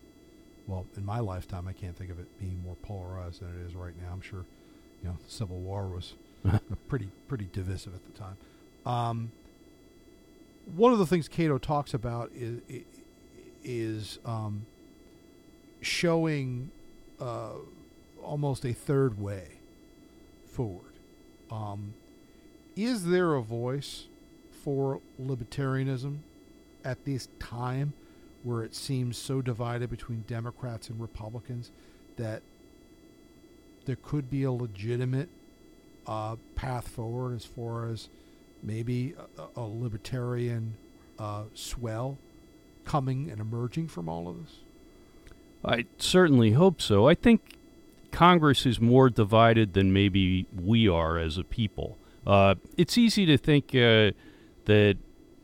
well, 0.67 0.87
in 0.97 1.05
my 1.05 1.19
lifetime, 1.21 1.69
I 1.69 1.73
can't 1.73 1.97
think 1.97 2.11
of 2.11 2.19
it 2.19 2.39
being 2.39 2.63
more 2.63 2.77
polarized 2.77 3.41
than 3.41 3.49
it 3.51 3.67
is 3.67 3.75
right 3.75 3.95
now. 4.01 4.13
I'm 4.13 4.23
sure, 4.23 4.47
you 5.03 5.09
know, 5.09 5.17
the 5.23 5.31
Civil 5.31 5.59
War 5.59 5.87
was 5.89 6.15
pretty, 6.89 7.11
pretty 7.29 7.49
divisive 7.53 7.95
at 7.95 8.05
the 8.07 8.19
time. 8.19 8.37
Um, 8.87 9.33
one 10.77 10.93
of 10.93 10.99
the 10.99 11.07
things 11.07 11.29
Cato 11.29 11.59
talks 11.59 11.95
about 11.95 12.31
is 12.35 12.61
is 13.63 14.19
um, 14.25 14.67
showing 15.81 16.71
uh, 17.21 17.53
almost 18.25 18.65
a 18.65 18.73
third 18.73 19.21
way 19.21 19.61
forward. 20.47 20.95
Um, 21.51 21.95
is 22.77 23.07
there 23.07 23.35
a 23.35 23.43
voice 23.43 24.07
for 24.51 25.01
libertarianism 25.21 26.19
at 26.85 27.05
this 27.05 27.29
time 27.39 27.93
where 28.43 28.63
it 28.63 28.75
seems 28.75 29.17
so 29.17 29.41
divided 29.41 29.91
between 29.91 30.25
Democrats 30.27 30.89
and 30.89 31.01
Republicans 31.01 31.71
that 32.17 32.43
there 33.87 33.97
could 34.03 34.31
be 34.31 34.45
a 34.45 34.53
legitimate 34.53 35.29
uh, 36.07 36.37
path 36.55 36.89
forward 36.89 37.35
as 37.35 37.45
far 37.45 37.89
as 37.89 38.09
maybe 38.63 39.15
a, 39.39 39.61
a 39.61 39.63
libertarian 39.63 40.75
uh, 41.19 41.45
swell 41.55 42.19
coming 42.85 43.31
and 43.31 43.41
emerging 43.41 43.89
from 43.89 44.09
all 44.09 44.29
of 44.29 44.43
this? 44.45 44.57
I 45.65 45.87
certainly 45.99 46.53
hope 46.53 46.83
so. 46.83 47.09
I 47.09 47.15
think 47.15 47.57
Congress 48.15 48.65
is 48.65 48.81
more 48.81 49.11
divided 49.11 49.75
than 49.75 49.93
maybe 49.93 50.47
we 50.55 50.89
are 50.89 51.19
as 51.19 51.37
a 51.37 51.43
people. 51.43 51.99
Uh, 52.25 52.55
it's 52.77 52.97
easy 52.97 53.27
to 53.27 53.37
think 53.37 53.75
uh, 53.75 54.13
that 54.67 54.97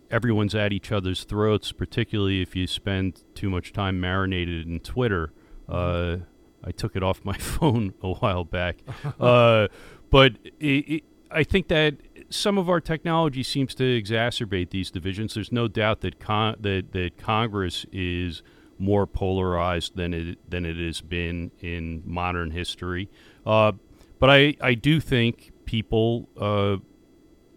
everyone's 0.08 0.54
at 0.54 0.72
each 0.72 0.92
other's 0.92 1.24
throats, 1.24 1.72
particularly 1.72 2.40
if 2.40 2.54
you 2.54 2.68
spend 2.68 3.24
too 3.34 3.50
much 3.50 3.72
time 3.72 3.98
marinated 3.98 4.68
in 4.68 4.78
Twitter. 4.78 5.32
Uh, 5.68 6.18
I 6.62 6.70
took 6.70 6.94
it 6.94 7.02
off 7.02 7.24
my 7.24 7.36
phone 7.38 7.92
a 8.02 8.12
while 8.12 8.44
back, 8.44 8.76
uh, 9.20 9.66
but 10.08 10.36
it, 10.60 10.64
it, 10.66 11.04
I 11.28 11.42
think 11.42 11.66
that 11.68 11.96
some 12.28 12.56
of 12.56 12.70
our 12.70 12.80
technology 12.80 13.42
seems 13.42 13.74
to 13.74 13.82
exacerbate 13.82 14.70
these 14.70 14.92
divisions. 14.92 15.34
There's 15.34 15.50
no 15.50 15.66
doubt 15.66 16.02
that 16.02 16.20
con- 16.20 16.56
that 16.60 16.92
that 16.92 17.18
Congress 17.18 17.84
is 17.90 18.44
more 18.80 19.06
polarized 19.06 19.96
than 19.96 20.14
it 20.14 20.50
than 20.50 20.64
it 20.64 20.76
has 20.76 21.00
been 21.00 21.50
in 21.60 22.02
modern 22.04 22.50
history. 22.50 23.08
Uh, 23.46 23.72
but 24.18 24.30
I 24.30 24.56
I 24.60 24.74
do 24.74 25.00
think 25.00 25.52
people 25.64 26.28
uh, 26.40 26.76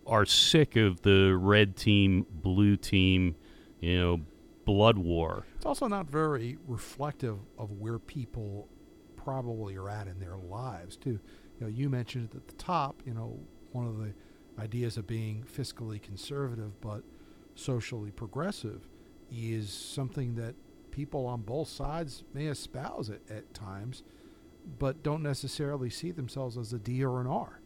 are 0.05 0.25
sick 0.25 0.75
of 0.75 1.01
the 1.01 1.35
red 1.35 1.75
team, 1.75 2.25
blue 2.29 2.77
team, 2.77 3.35
you 3.79 3.99
know, 3.99 4.21
blood 4.65 4.97
war. 4.97 5.45
It's 5.55 5.65
also 5.65 5.87
not 5.87 6.09
very 6.09 6.57
reflective 6.67 7.39
of 7.57 7.71
where 7.71 7.99
people 7.99 8.67
probably 9.15 9.75
are 9.77 9.89
at 9.89 10.07
in 10.07 10.19
their 10.19 10.37
lives 10.37 10.97
too. 10.97 11.19
You 11.59 11.61
know, 11.61 11.67
you 11.67 11.89
mentioned 11.89 12.29
at 12.35 12.47
the 12.47 12.55
top, 12.55 13.01
you 13.05 13.13
know, 13.13 13.39
one 13.71 13.87
of 13.87 13.97
the 13.97 14.13
ideas 14.61 14.97
of 14.97 15.07
being 15.07 15.43
fiscally 15.43 16.01
conservative 16.01 16.79
but 16.81 17.03
socially 17.55 18.11
progressive 18.11 18.87
is 19.31 19.71
something 19.71 20.35
that 20.35 20.55
people 20.93 21.25
on 21.25 21.41
both 21.41 21.67
sides 21.67 22.23
may 22.33 22.45
espouse 22.45 23.09
it 23.09 23.21
at 23.29 23.53
times, 23.53 24.03
but 24.79 25.03
don't 25.03 25.23
necessarily 25.23 25.89
see 25.89 26.11
themselves 26.11 26.57
as 26.57 26.71
a 26.71 26.79
D 26.79 27.03
or 27.03 27.19
an 27.19 27.27
R. 27.27 27.59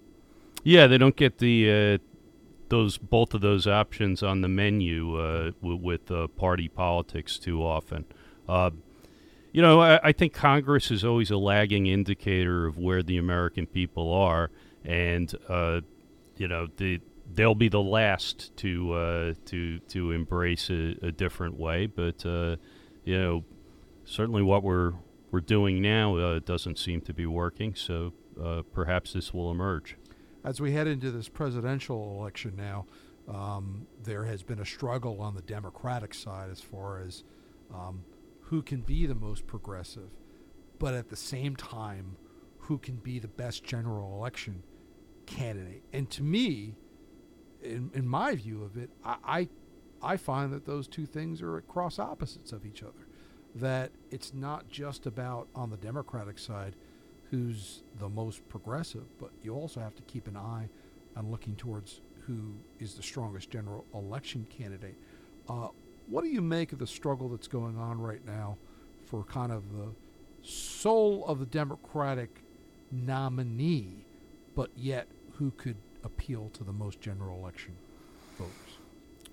Yeah, 0.63 0.87
they 0.87 0.97
don't 0.97 1.15
get 1.15 1.37
the 1.37 1.99
uh, 2.01 2.17
those 2.69 2.97
both 2.97 3.33
of 3.33 3.41
those 3.41 3.67
options 3.67 4.23
on 4.23 4.41
the 4.41 4.47
menu 4.47 5.17
uh, 5.19 5.51
w- 5.61 5.77
with 5.77 6.09
uh, 6.09 6.27
party 6.27 6.67
politics 6.67 7.37
too 7.37 7.63
often. 7.63 8.05
Uh, 8.47 8.71
you 9.51 9.61
know, 9.61 9.81
I, 9.81 9.99
I, 10.03 10.11
think 10.11 10.33
Congress 10.33 10.91
is 10.91 11.03
always 11.03 11.31
a 11.31 11.37
lagging 11.37 11.87
indicator 11.87 12.65
of 12.65 12.77
where 12.77 13.03
the 13.03 13.17
American 13.17 13.65
people 13.65 14.13
are, 14.13 14.51
and 14.85 15.33
uh, 15.49 15.81
you 16.37 16.47
know, 16.47 16.67
the, 16.77 17.01
they'll 17.33 17.55
be 17.55 17.69
the 17.69 17.81
last 17.81 18.55
to 18.57 18.93
uh, 18.93 19.33
to 19.45 19.79
to 19.79 20.11
embrace 20.11 20.69
a, 20.69 20.95
a 21.01 21.11
different 21.11 21.59
way. 21.59 21.87
But 21.87 22.25
uh, 22.25 22.57
you 23.07 23.19
know, 23.19 23.43
certainly 24.05 24.43
what 24.43 24.63
we're 24.63 24.93
we're 25.31 25.41
doing 25.41 25.81
now 25.81 26.39
doesn't 26.39 26.77
seem 26.77 27.01
to 27.01 27.13
be 27.13 27.25
working. 27.25 27.75
So 27.75 28.13
perhaps 28.73 29.13
this 29.13 29.33
will 29.33 29.51
emerge 29.51 29.97
as 30.47 30.61
we 30.61 30.71
head 30.71 30.87
into 30.87 31.11
this 31.11 31.27
presidential 31.27 32.17
election 32.17 32.53
now, 32.55 32.85
um, 33.27 33.85
there 34.01 34.23
has 34.23 34.43
been 34.43 34.59
a 34.59 34.65
struggle 34.65 35.21
on 35.21 35.35
the 35.35 35.41
Democratic 35.41 36.13
side 36.13 36.49
as 36.49 36.61
far 36.61 37.01
as 37.01 37.25
um, 37.73 38.05
who 38.43 38.61
can 38.61 38.79
be 38.79 39.05
the 39.05 39.15
most 39.15 39.45
progressive, 39.45 40.09
but 40.79 40.93
at 40.93 41.09
the 41.09 41.17
same 41.17 41.57
time, 41.57 42.15
who 42.59 42.77
can 42.77 42.95
be 42.95 43.19
the 43.19 43.27
best 43.27 43.65
general 43.65 44.17
election 44.17 44.63
candidate. 45.25 45.83
And 45.91 46.09
to 46.11 46.23
me, 46.23 46.75
in, 47.61 47.91
in 47.93 48.07
my 48.07 48.35
view 48.35 48.63
of 48.63 48.77
it, 48.77 48.89
I, 49.03 49.17
I, 49.25 49.49
I 50.01 50.17
find 50.17 50.51
that 50.53 50.65
those 50.65 50.87
two 50.87 51.05
things 51.05 51.41
are 51.41 51.57
at 51.57 51.67
cross 51.67 51.99
opposites 51.99 52.51
of 52.51 52.65
each 52.65 52.83
other. 52.83 53.07
That 53.55 53.91
it's 54.11 54.33
not 54.33 54.69
just 54.69 55.05
about 55.05 55.47
on 55.55 55.69
the 55.69 55.77
Democratic 55.77 56.37
side 56.37 56.75
who's 57.31 57.81
the 57.99 58.09
most 58.09 58.47
progressive, 58.49 59.05
but 59.19 59.31
you 59.41 59.53
also 59.53 59.79
have 59.79 59.95
to 59.95 60.03
keep 60.03 60.27
an 60.27 60.37
eye 60.37 60.69
on 61.15 61.31
looking 61.31 61.55
towards 61.55 62.01
who 62.25 62.53
is 62.79 62.93
the 62.93 63.03
strongest 63.03 63.49
general 63.49 63.85
election 63.93 64.45
candidate. 64.49 64.95
Uh, 65.49 65.69
what 66.07 66.23
do 66.23 66.29
you 66.29 66.41
make 66.41 66.71
of 66.71 66.79
the 66.79 66.87
struggle 66.87 67.29
that's 67.29 67.47
going 67.47 67.77
on 67.77 67.99
right 67.99 68.25
now 68.25 68.57
for 69.05 69.23
kind 69.23 69.51
of 69.51 69.63
the 69.75 69.89
soul 70.41 71.25
of 71.25 71.39
the 71.39 71.45
Democratic 71.45 72.41
nominee, 72.91 74.05
but 74.55 74.69
yet 74.75 75.07
who 75.33 75.51
could 75.51 75.77
appeal 76.03 76.49
to 76.53 76.63
the 76.63 76.73
most 76.73 77.01
general 77.01 77.39
election 77.39 77.75
voters? 78.37 78.66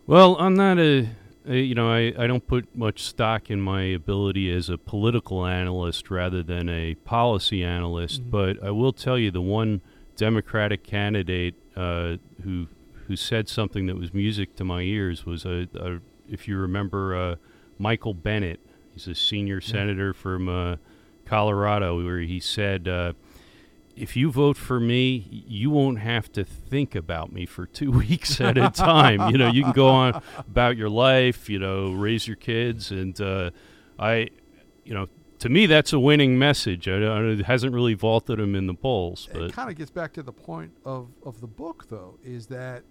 Well, 0.06 0.36
I'm 0.38 0.54
not 0.54 0.78
a 0.78 1.08
you 1.46 1.74
know, 1.74 1.90
I, 1.90 2.12
I 2.18 2.26
don't 2.26 2.46
put 2.46 2.74
much 2.74 3.02
stock 3.02 3.50
in 3.50 3.60
my 3.60 3.82
ability 3.82 4.50
as 4.50 4.70
a 4.70 4.78
political 4.78 5.44
analyst 5.44 6.10
rather 6.10 6.42
than 6.42 6.70
a 6.70 6.94
policy 6.94 7.62
analyst, 7.62 8.22
mm-hmm. 8.22 8.30
but 8.30 8.62
I 8.64 8.70
will 8.70 8.94
tell 8.94 9.18
you 9.18 9.30
the 9.30 9.42
one 9.42 9.82
Democratic 10.16 10.84
candidate 10.84 11.54
uh, 11.76 12.16
who 12.42 12.68
who 13.06 13.16
said 13.16 13.48
something 13.50 13.86
that 13.86 13.96
was 13.96 14.14
music 14.14 14.56
to 14.56 14.64
my 14.64 14.80
ears 14.80 15.26
was 15.26 15.44
a, 15.44 15.68
a 15.74 15.98
if 16.30 16.48
you 16.48 16.56
remember 16.56 17.14
uh, 17.14 17.36
Michael 17.78 18.14
Bennet. 18.14 18.60
He's 18.94 19.08
a 19.08 19.14
senior 19.14 19.60
senator 19.60 20.14
from 20.14 20.48
uh, 20.48 20.76
Colorado, 21.26 22.02
where 22.02 22.20
he 22.20 22.38
said 22.40 22.88
uh, 22.88 23.12
if 23.96 24.16
you 24.16 24.30
vote 24.30 24.56
for 24.56 24.80
me, 24.80 25.26
you 25.30 25.70
won't 25.70 25.98
have 26.00 26.30
to 26.32 26.44
think 26.44 26.94
about 26.94 27.32
me 27.32 27.46
for 27.46 27.66
two 27.66 27.90
weeks 28.04 28.40
at 28.40 28.58
a 28.58 28.70
time. 28.70 29.30
you 29.30 29.38
know, 29.38 29.50
you 29.50 29.62
can 29.62 29.72
go 29.72 29.88
on 29.88 30.22
about 30.38 30.76
your 30.76 30.88
life, 30.88 31.48
you 31.48 31.58
know, 31.58 31.92
raise 31.92 32.26
your 32.26 32.36
kids, 32.36 32.90
and 32.90 33.20
uh, 33.20 33.50
I, 33.98 34.28
you 34.84 34.94
know, 34.94 35.08
to 35.40 35.48
me 35.48 35.66
that's 35.66 35.92
a 35.92 36.00
winning 36.00 36.38
message. 36.38 36.88
I, 36.88 36.94
I, 36.94 37.22
it 37.24 37.44
hasn't 37.46 37.74
really 37.74 37.94
vaulted 37.94 38.40
him 38.40 38.54
in 38.54 38.66
the 38.66 38.74
polls, 38.74 39.28
but 39.32 39.42
it 39.42 39.52
kind 39.52 39.70
of 39.70 39.76
gets 39.76 39.90
back 39.90 40.12
to 40.14 40.22
the 40.22 40.32
point 40.32 40.72
of 40.84 41.08
of 41.24 41.40
the 41.40 41.46
book, 41.46 41.86
though, 41.88 42.18
is 42.24 42.46
that 42.48 42.82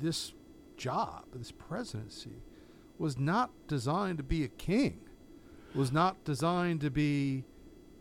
this 0.00 0.34
job, 0.76 1.24
this 1.34 1.52
presidency, 1.52 2.42
was 2.98 3.18
not 3.18 3.50
designed 3.66 4.18
to 4.18 4.24
be 4.24 4.44
a 4.44 4.48
king, 4.48 5.00
was 5.74 5.90
not 5.92 6.22
designed 6.24 6.80
to 6.82 6.90
be 6.90 7.44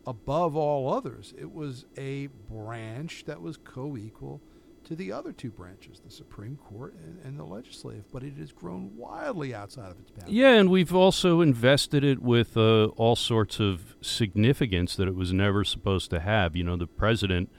above 0.06 0.56
all 0.56 0.94
others. 0.94 1.34
It 1.38 1.52
was 1.52 1.86
a 1.98 2.28
branch 2.50 3.26
that 3.26 3.42
was 3.42 3.58
co 3.58 3.98
equal 3.98 4.42
to 4.86 4.96
the 4.96 5.12
other 5.12 5.32
two 5.32 5.52
branches, 5.52 6.02
the 6.04 6.10
Supreme 6.10 6.58
Court 6.58 6.96
and, 7.06 7.20
and, 7.24 7.38
the 7.38 7.44
legislative, 7.44 8.06
but 8.12 8.24
it 8.24 8.34
has 8.38 8.52
grown 8.52 8.96
wildly 8.98 9.54
outside 9.54 9.92
of 9.92 10.00
its 10.00 10.10
boundaries. 10.10 10.36
Yeah, 10.36 10.54
and 10.54 10.70
we've 10.70 10.96
also 10.96 11.42
invested 11.42 12.04
it 12.04 12.22
with 12.22 12.58
uh, 12.58 12.86
all 12.96 13.16
sorts 13.16 13.60
of 13.60 13.96
significance 14.02 14.96
that 14.96 15.08
it 15.08 15.16
was 15.16 15.32
never 15.32 15.64
supposed 15.64 16.10
to 16.10 16.20
have. 16.20 16.56
You 16.56 16.64
know, 16.64 16.76
the 16.76 16.88
president 16.88 17.52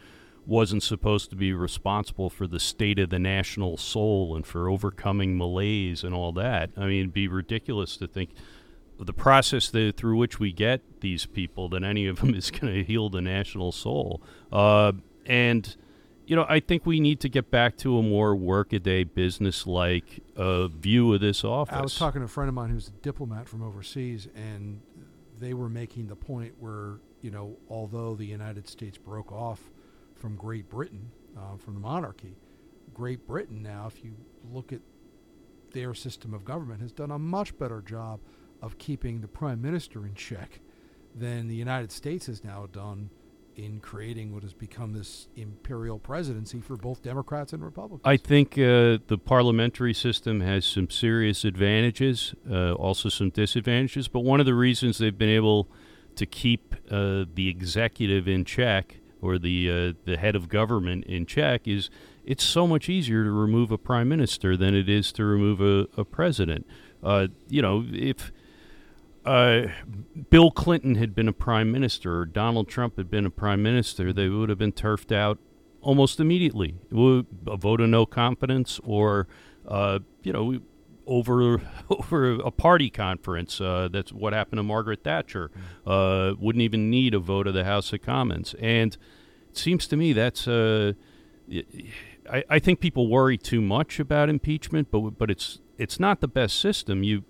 wasn't 0.44 0.83
supposed 0.83 1.31
to 1.31 1.37
be 1.37 1.53
responsible 1.53 2.31
for 2.31 2.48
the 2.48 2.59
state 2.59 2.98
of 2.98 3.11
the 3.11 3.18
national 3.18 3.76
soul 3.76 4.35
and 4.35 4.44
for 4.44 4.68
overcoming 4.68 5.38
malaise 5.38 6.03
and 6.03 6.14
all 6.14 6.33
that. 6.33 6.70
I 6.76 6.87
mean, 6.87 7.00
it'd 7.00 7.12
be 7.12 7.29
ridiculous 7.29 7.96
to 7.98 8.09
think 8.09 8.31
the 9.06 9.12
process 9.12 9.70
that, 9.70 9.96
through 9.96 10.16
which 10.16 10.38
we 10.38 10.52
get 10.52 11.00
these 11.00 11.26
people 11.26 11.68
than 11.68 11.84
any 11.84 12.06
of 12.06 12.20
them 12.20 12.34
is 12.34 12.50
going 12.50 12.72
to 12.72 12.84
heal 12.84 13.08
the 13.08 13.20
national 13.20 13.72
soul. 13.72 14.22
Uh, 14.52 14.92
and 15.26 15.76
you 16.26 16.36
know, 16.36 16.46
I 16.48 16.60
think 16.60 16.86
we 16.86 17.00
need 17.00 17.18
to 17.20 17.28
get 17.28 17.50
back 17.50 17.76
to 17.78 17.98
a 17.98 18.02
more 18.02 18.36
workaday, 18.36 19.02
business-like 19.02 20.22
uh, 20.36 20.68
view 20.68 21.12
of 21.12 21.20
this 21.20 21.42
office. 21.42 21.76
I 21.76 21.80
was 21.80 21.96
talking 21.96 22.20
to 22.20 22.26
a 22.26 22.28
friend 22.28 22.48
of 22.48 22.54
mine 22.54 22.70
who's 22.70 22.86
a 22.86 22.92
diplomat 22.92 23.48
from 23.48 23.64
overseas, 23.64 24.28
and 24.36 24.80
they 25.40 25.54
were 25.54 25.68
making 25.68 26.06
the 26.06 26.14
point 26.14 26.54
where 26.60 26.98
you 27.22 27.30
know, 27.30 27.56
although 27.68 28.14
the 28.14 28.24
United 28.24 28.68
States 28.68 28.96
broke 28.96 29.32
off 29.32 29.60
from 30.14 30.36
Great 30.36 30.68
Britain, 30.68 31.10
uh, 31.36 31.56
from 31.56 31.74
the 31.74 31.80
monarchy, 31.80 32.36
Great 32.94 33.26
Britain 33.26 33.62
now, 33.62 33.86
if 33.86 34.04
you 34.04 34.14
look 34.52 34.72
at 34.72 34.80
their 35.72 35.94
system 35.94 36.34
of 36.34 36.44
government, 36.44 36.80
has 36.80 36.92
done 36.92 37.10
a 37.10 37.18
much 37.18 37.56
better 37.58 37.82
job 37.82 38.20
of 38.62 38.79
keeping 38.79 39.20
the 39.20 39.29
prime 39.29 39.61
minister 39.61 40.07
in 40.07 40.14
check 40.14 40.61
than 41.14 41.49
the 41.49 41.55
United 41.55 41.90
States 41.90 42.27
has 42.27 42.44
now 42.44 42.66
done 42.70 43.11
in 43.57 43.81
creating 43.81 44.33
what 44.33 44.42
has 44.42 44.55
become 44.55 44.92
this 44.92 45.29
imperial 45.37 45.99
presidency 45.99 46.61
for 46.61 46.77
both 46.77 47.03
Democrats 47.03 47.53
and 47.53 47.62
Republicans. 47.62 48.03
I 48.05 48.16
think 48.16 48.53
uh, 48.53 48.99
the 49.07 49.20
parliamentary 49.23 49.92
system 49.92 50.40
has 50.40 50.64
some 50.64 50.88
serious 50.88 51.44
advantages, 51.44 52.35
uh, 52.51 52.73
also 52.73 53.09
some 53.09 53.31
disadvantages. 53.31 54.09
But 54.09 54.20
one 54.20 54.40
of 54.40 54.46
the 54.46 54.55
reasons 54.55 54.99
they've 54.99 55.16
been 55.16 55.29
able 55.29 55.68
to 56.16 56.27
keep 56.27 56.75
uh, 56.90 57.25
the 57.35 57.49
executive 57.49 58.29
in 58.29 58.44
check 58.44 58.99
or 59.20 59.38
the 59.38 59.70
uh, 59.70 59.92
the 60.05 60.16
head 60.16 60.35
of 60.35 60.49
government 60.49 61.05
in 61.05 61.27
check 61.27 61.68
is 61.68 61.90
it's 62.25 62.44
so 62.44 62.66
much 62.66 62.88
easier 62.88 63.25
to 63.25 63.31
remove 63.31 63.70
a 63.70 63.79
prime 63.79 64.09
minister 64.09 64.57
than 64.57 64.75
it 64.75 64.88
is 64.88 65.12
to 65.12 65.25
remove 65.25 65.61
a, 65.61 66.01
a 66.01 66.05
president. 66.05 66.66
Uh, 67.03 67.29
you 67.49 67.61
know, 67.61 67.85
if 67.90 68.33
uh, 69.24 69.66
Bill 70.30 70.50
Clinton 70.50 70.94
had 70.94 71.14
been 71.14 71.28
a 71.28 71.33
prime 71.33 71.70
minister 71.70 72.20
or 72.20 72.26
Donald 72.26 72.68
Trump 72.68 72.96
had 72.96 73.11
been 73.11 73.26
a 73.26 73.30
prime 73.30 73.62
minister, 73.62 74.12
they 74.12 74.28
would 74.28 74.48
have 74.48 74.59
been 74.59 74.72
turfed 74.72 75.12
out 75.12 75.38
almost 75.83 76.20
immediately. 76.20 76.76
A 76.92 77.56
vote 77.56 77.80
of 77.80 77.88
no 77.88 78.06
confidence, 78.06 78.80
or 78.85 79.26
uh, 79.66 80.00
you 80.22 80.33
know, 80.33 80.61
over 81.06 81.61
over 81.90 82.33
a 82.35 82.50
party 82.50 82.90
conference. 82.90 83.61
Uh, 83.61 83.88
that's 83.90 84.12
what 84.12 84.33
happened 84.33 84.59
to 84.59 84.62
Margaret 84.62 85.04
Thatcher. 85.04 85.50
Uh, 85.87 86.35
wouldn't 86.38 86.62
even 86.62 86.90
need 86.90 87.14
a 87.14 87.18
vote 87.18 87.46
of 87.46 87.54
the 87.54 87.64
House 87.64 87.92
of 87.92 88.02
Commons, 88.02 88.54
and 88.61 88.96
it 89.50 89.56
seems 89.56 89.87
to 89.88 89.96
me 89.96 90.12
that's. 90.12 90.48
Uh, 90.48 90.94
I, 92.30 92.44
I 92.48 92.59
think 92.61 92.80
people 92.80 93.09
worry 93.09 93.37
too 93.37 93.61
much 93.61 93.98
about 93.98 94.28
impeachment, 94.28 94.90
but 94.90 95.11
but 95.18 95.30
it's 95.30 95.59
it's 95.78 95.98
not 95.98 96.20
the 96.20 96.28
best 96.28 96.59
system. 96.61 97.02
You 97.02 97.24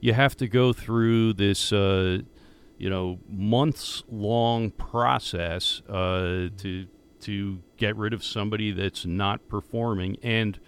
you 0.00 0.12
have 0.12 0.36
to 0.36 0.48
go 0.48 0.72
through 0.72 1.32
this 1.34 1.72
uh, 1.72 2.18
you 2.78 2.90
know 2.90 3.18
months 3.28 4.02
long 4.08 4.70
process 4.70 5.82
uh, 5.88 6.48
to 6.58 6.86
to 7.20 7.60
get 7.76 7.96
rid 7.96 8.12
of 8.12 8.22
somebody 8.22 8.70
that's 8.70 9.06
not 9.06 9.48
performing 9.48 10.16
and 10.22 10.58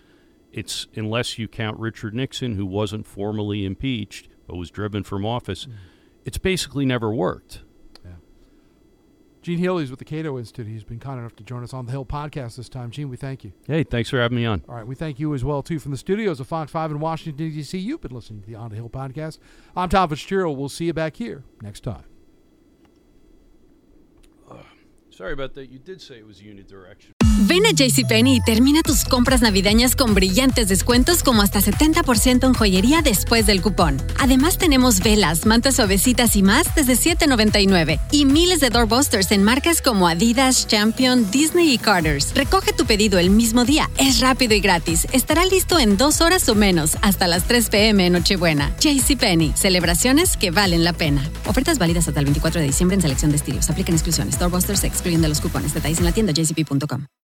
it's 0.53 0.87
unless 0.95 1.38
you 1.38 1.47
count 1.47 1.79
Richard 1.79 2.14
Nixon 2.14 2.57
who 2.57 2.67
wasn't 2.67 3.07
formally 3.07 3.64
impeached 3.64 4.29
but 4.47 4.57
was 4.57 4.71
driven 4.71 5.03
from 5.03 5.27
office 5.27 5.67
mm. 5.67 5.73
it's 6.25 6.38
basically 6.38 6.87
never 6.87 7.12
worked 7.12 7.62
Gene 9.49 9.57
Healy's 9.57 9.89
with 9.89 9.99
the 9.99 10.05
Cato 10.05 10.37
Institute. 10.37 10.67
He's 10.67 10.85
been 10.85 10.99
kind 10.99 11.19
enough 11.19 11.35
to 11.37 11.43
join 11.43 11.65
us 11.65 11.73
on 11.73 11.87
the 11.87 11.93
Hill 11.93 12.05
podcast 12.05 12.57
this 12.57 12.69
time. 12.69 12.91
Gene, 12.91 13.09
we 13.09 13.17
thank 13.17 13.45
you. 13.45 13.55
Hey, 13.67 13.83
thanks 13.83 14.11
for 14.11 14.21
having 14.21 14.37
me 14.37 14.45
on. 14.45 14.63
All 14.69 14.75
right, 14.75 14.87
we 14.87 14.95
thank 14.95 15.19
you 15.19 15.33
as 15.33 15.43
well 15.43 15.63
too 15.63 15.79
from 15.79 15.91
the 15.91 15.97
studios 15.97 16.39
of 16.39 16.47
Fox 16.47 16.71
Five 16.71 16.91
in 16.91 17.01
Washington 17.01 17.49
D.C. 17.49 17.79
You've 17.79 18.03
been 18.03 18.11
listening 18.11 18.43
to 18.43 18.47
the 18.47 18.57
On 18.57 18.69
the 18.69 18.77
Hill 18.77 18.91
podcast. 18.91 19.39
I'm 19.75 19.89
Tom 19.89 20.11
Fitzgerald. 20.11 20.59
We'll 20.59 20.69
see 20.69 20.85
you 20.85 20.93
back 20.93 21.17
here 21.17 21.45
next 21.63 21.81
time. 21.81 22.05
Uh, 24.51 24.57
sorry 25.09 25.33
about 25.33 25.55
that. 25.55 25.71
You 25.71 25.79
did 25.79 26.03
say 26.03 26.19
it 26.19 26.27
was 26.27 26.43
unidirectional. 26.43 27.18
Ven 27.49 27.65
a 27.65 27.71
JCPenney 27.71 28.37
y 28.37 28.41
termina 28.43 28.83
tus 28.83 29.07
compras 29.07 29.41
navideñas 29.41 29.97
con 29.97 30.15
brillantes 30.15 30.69
descuentos 30.69 31.23
como 31.23 31.41
hasta 31.41 31.63
70% 31.63 32.47
en 32.47 32.53
joyería 32.53 33.01
después 33.01 33.47
del 33.47 33.63
cupón. 33.63 33.97
Además 34.19 34.59
tenemos 34.59 35.01
velas, 35.01 35.47
mantas 35.47 35.77
suavecitas 35.77 36.37
y 36.37 36.43
más 36.43 36.75
desde 36.75 36.93
$7.99 36.93 38.01
y 38.13 38.27
miles 38.27 38.61
de 38.61 38.69
doorbusters 38.69 39.33
en 39.33 39.45
marcas 39.45 39.81
como 39.81 40.09
Adidas, 40.09 40.67
Champion, 40.67 41.31
Disney 41.31 41.73
y 41.73 41.79
Carter's. 41.79 42.35
Recoge 42.35 42.75
tu 42.75 42.85
pedido 42.85 43.19
el 43.19 43.31
mismo 43.31 43.65
día, 43.65 43.89
es 43.97 44.21
rápido 44.21 44.53
y 44.53 44.61
gratis. 44.61 45.07
Estará 45.13 45.47
listo 45.47 45.79
en 45.79 45.97
dos 45.97 46.21
horas 46.21 46.47
o 46.51 46.55
menos 46.55 46.99
hasta 47.01 47.29
las 47.29 47.45
3 47.45 47.71
pm 47.71 48.09
en 48.09 48.13
Nochebuena. 48.13 48.77
JCPenney, 48.79 49.55
celebraciones 49.57 50.37
que 50.37 50.51
valen 50.51 50.85
la 50.85 50.93
pena. 50.93 51.27
Ofertas 51.47 51.79
válidas 51.79 52.09
hasta 52.09 52.21
el 52.21 52.27
24 52.27 52.61
de 52.61 52.67
diciembre 52.67 52.97
en 52.97 53.01
selección 53.01 53.31
de 53.31 53.39
estilos. 53.39 53.71
Aplican 53.71 53.95
exclusiones. 53.95 54.39
Doorbusters 54.39 54.85
excluyen 54.85 55.23
de 55.23 55.29
los 55.29 55.41
cupones. 55.41 55.73
Detalles 55.73 55.99
en 55.99 56.05
la 56.05 56.13
tienda 56.13 56.35
jcp.com. 56.35 57.09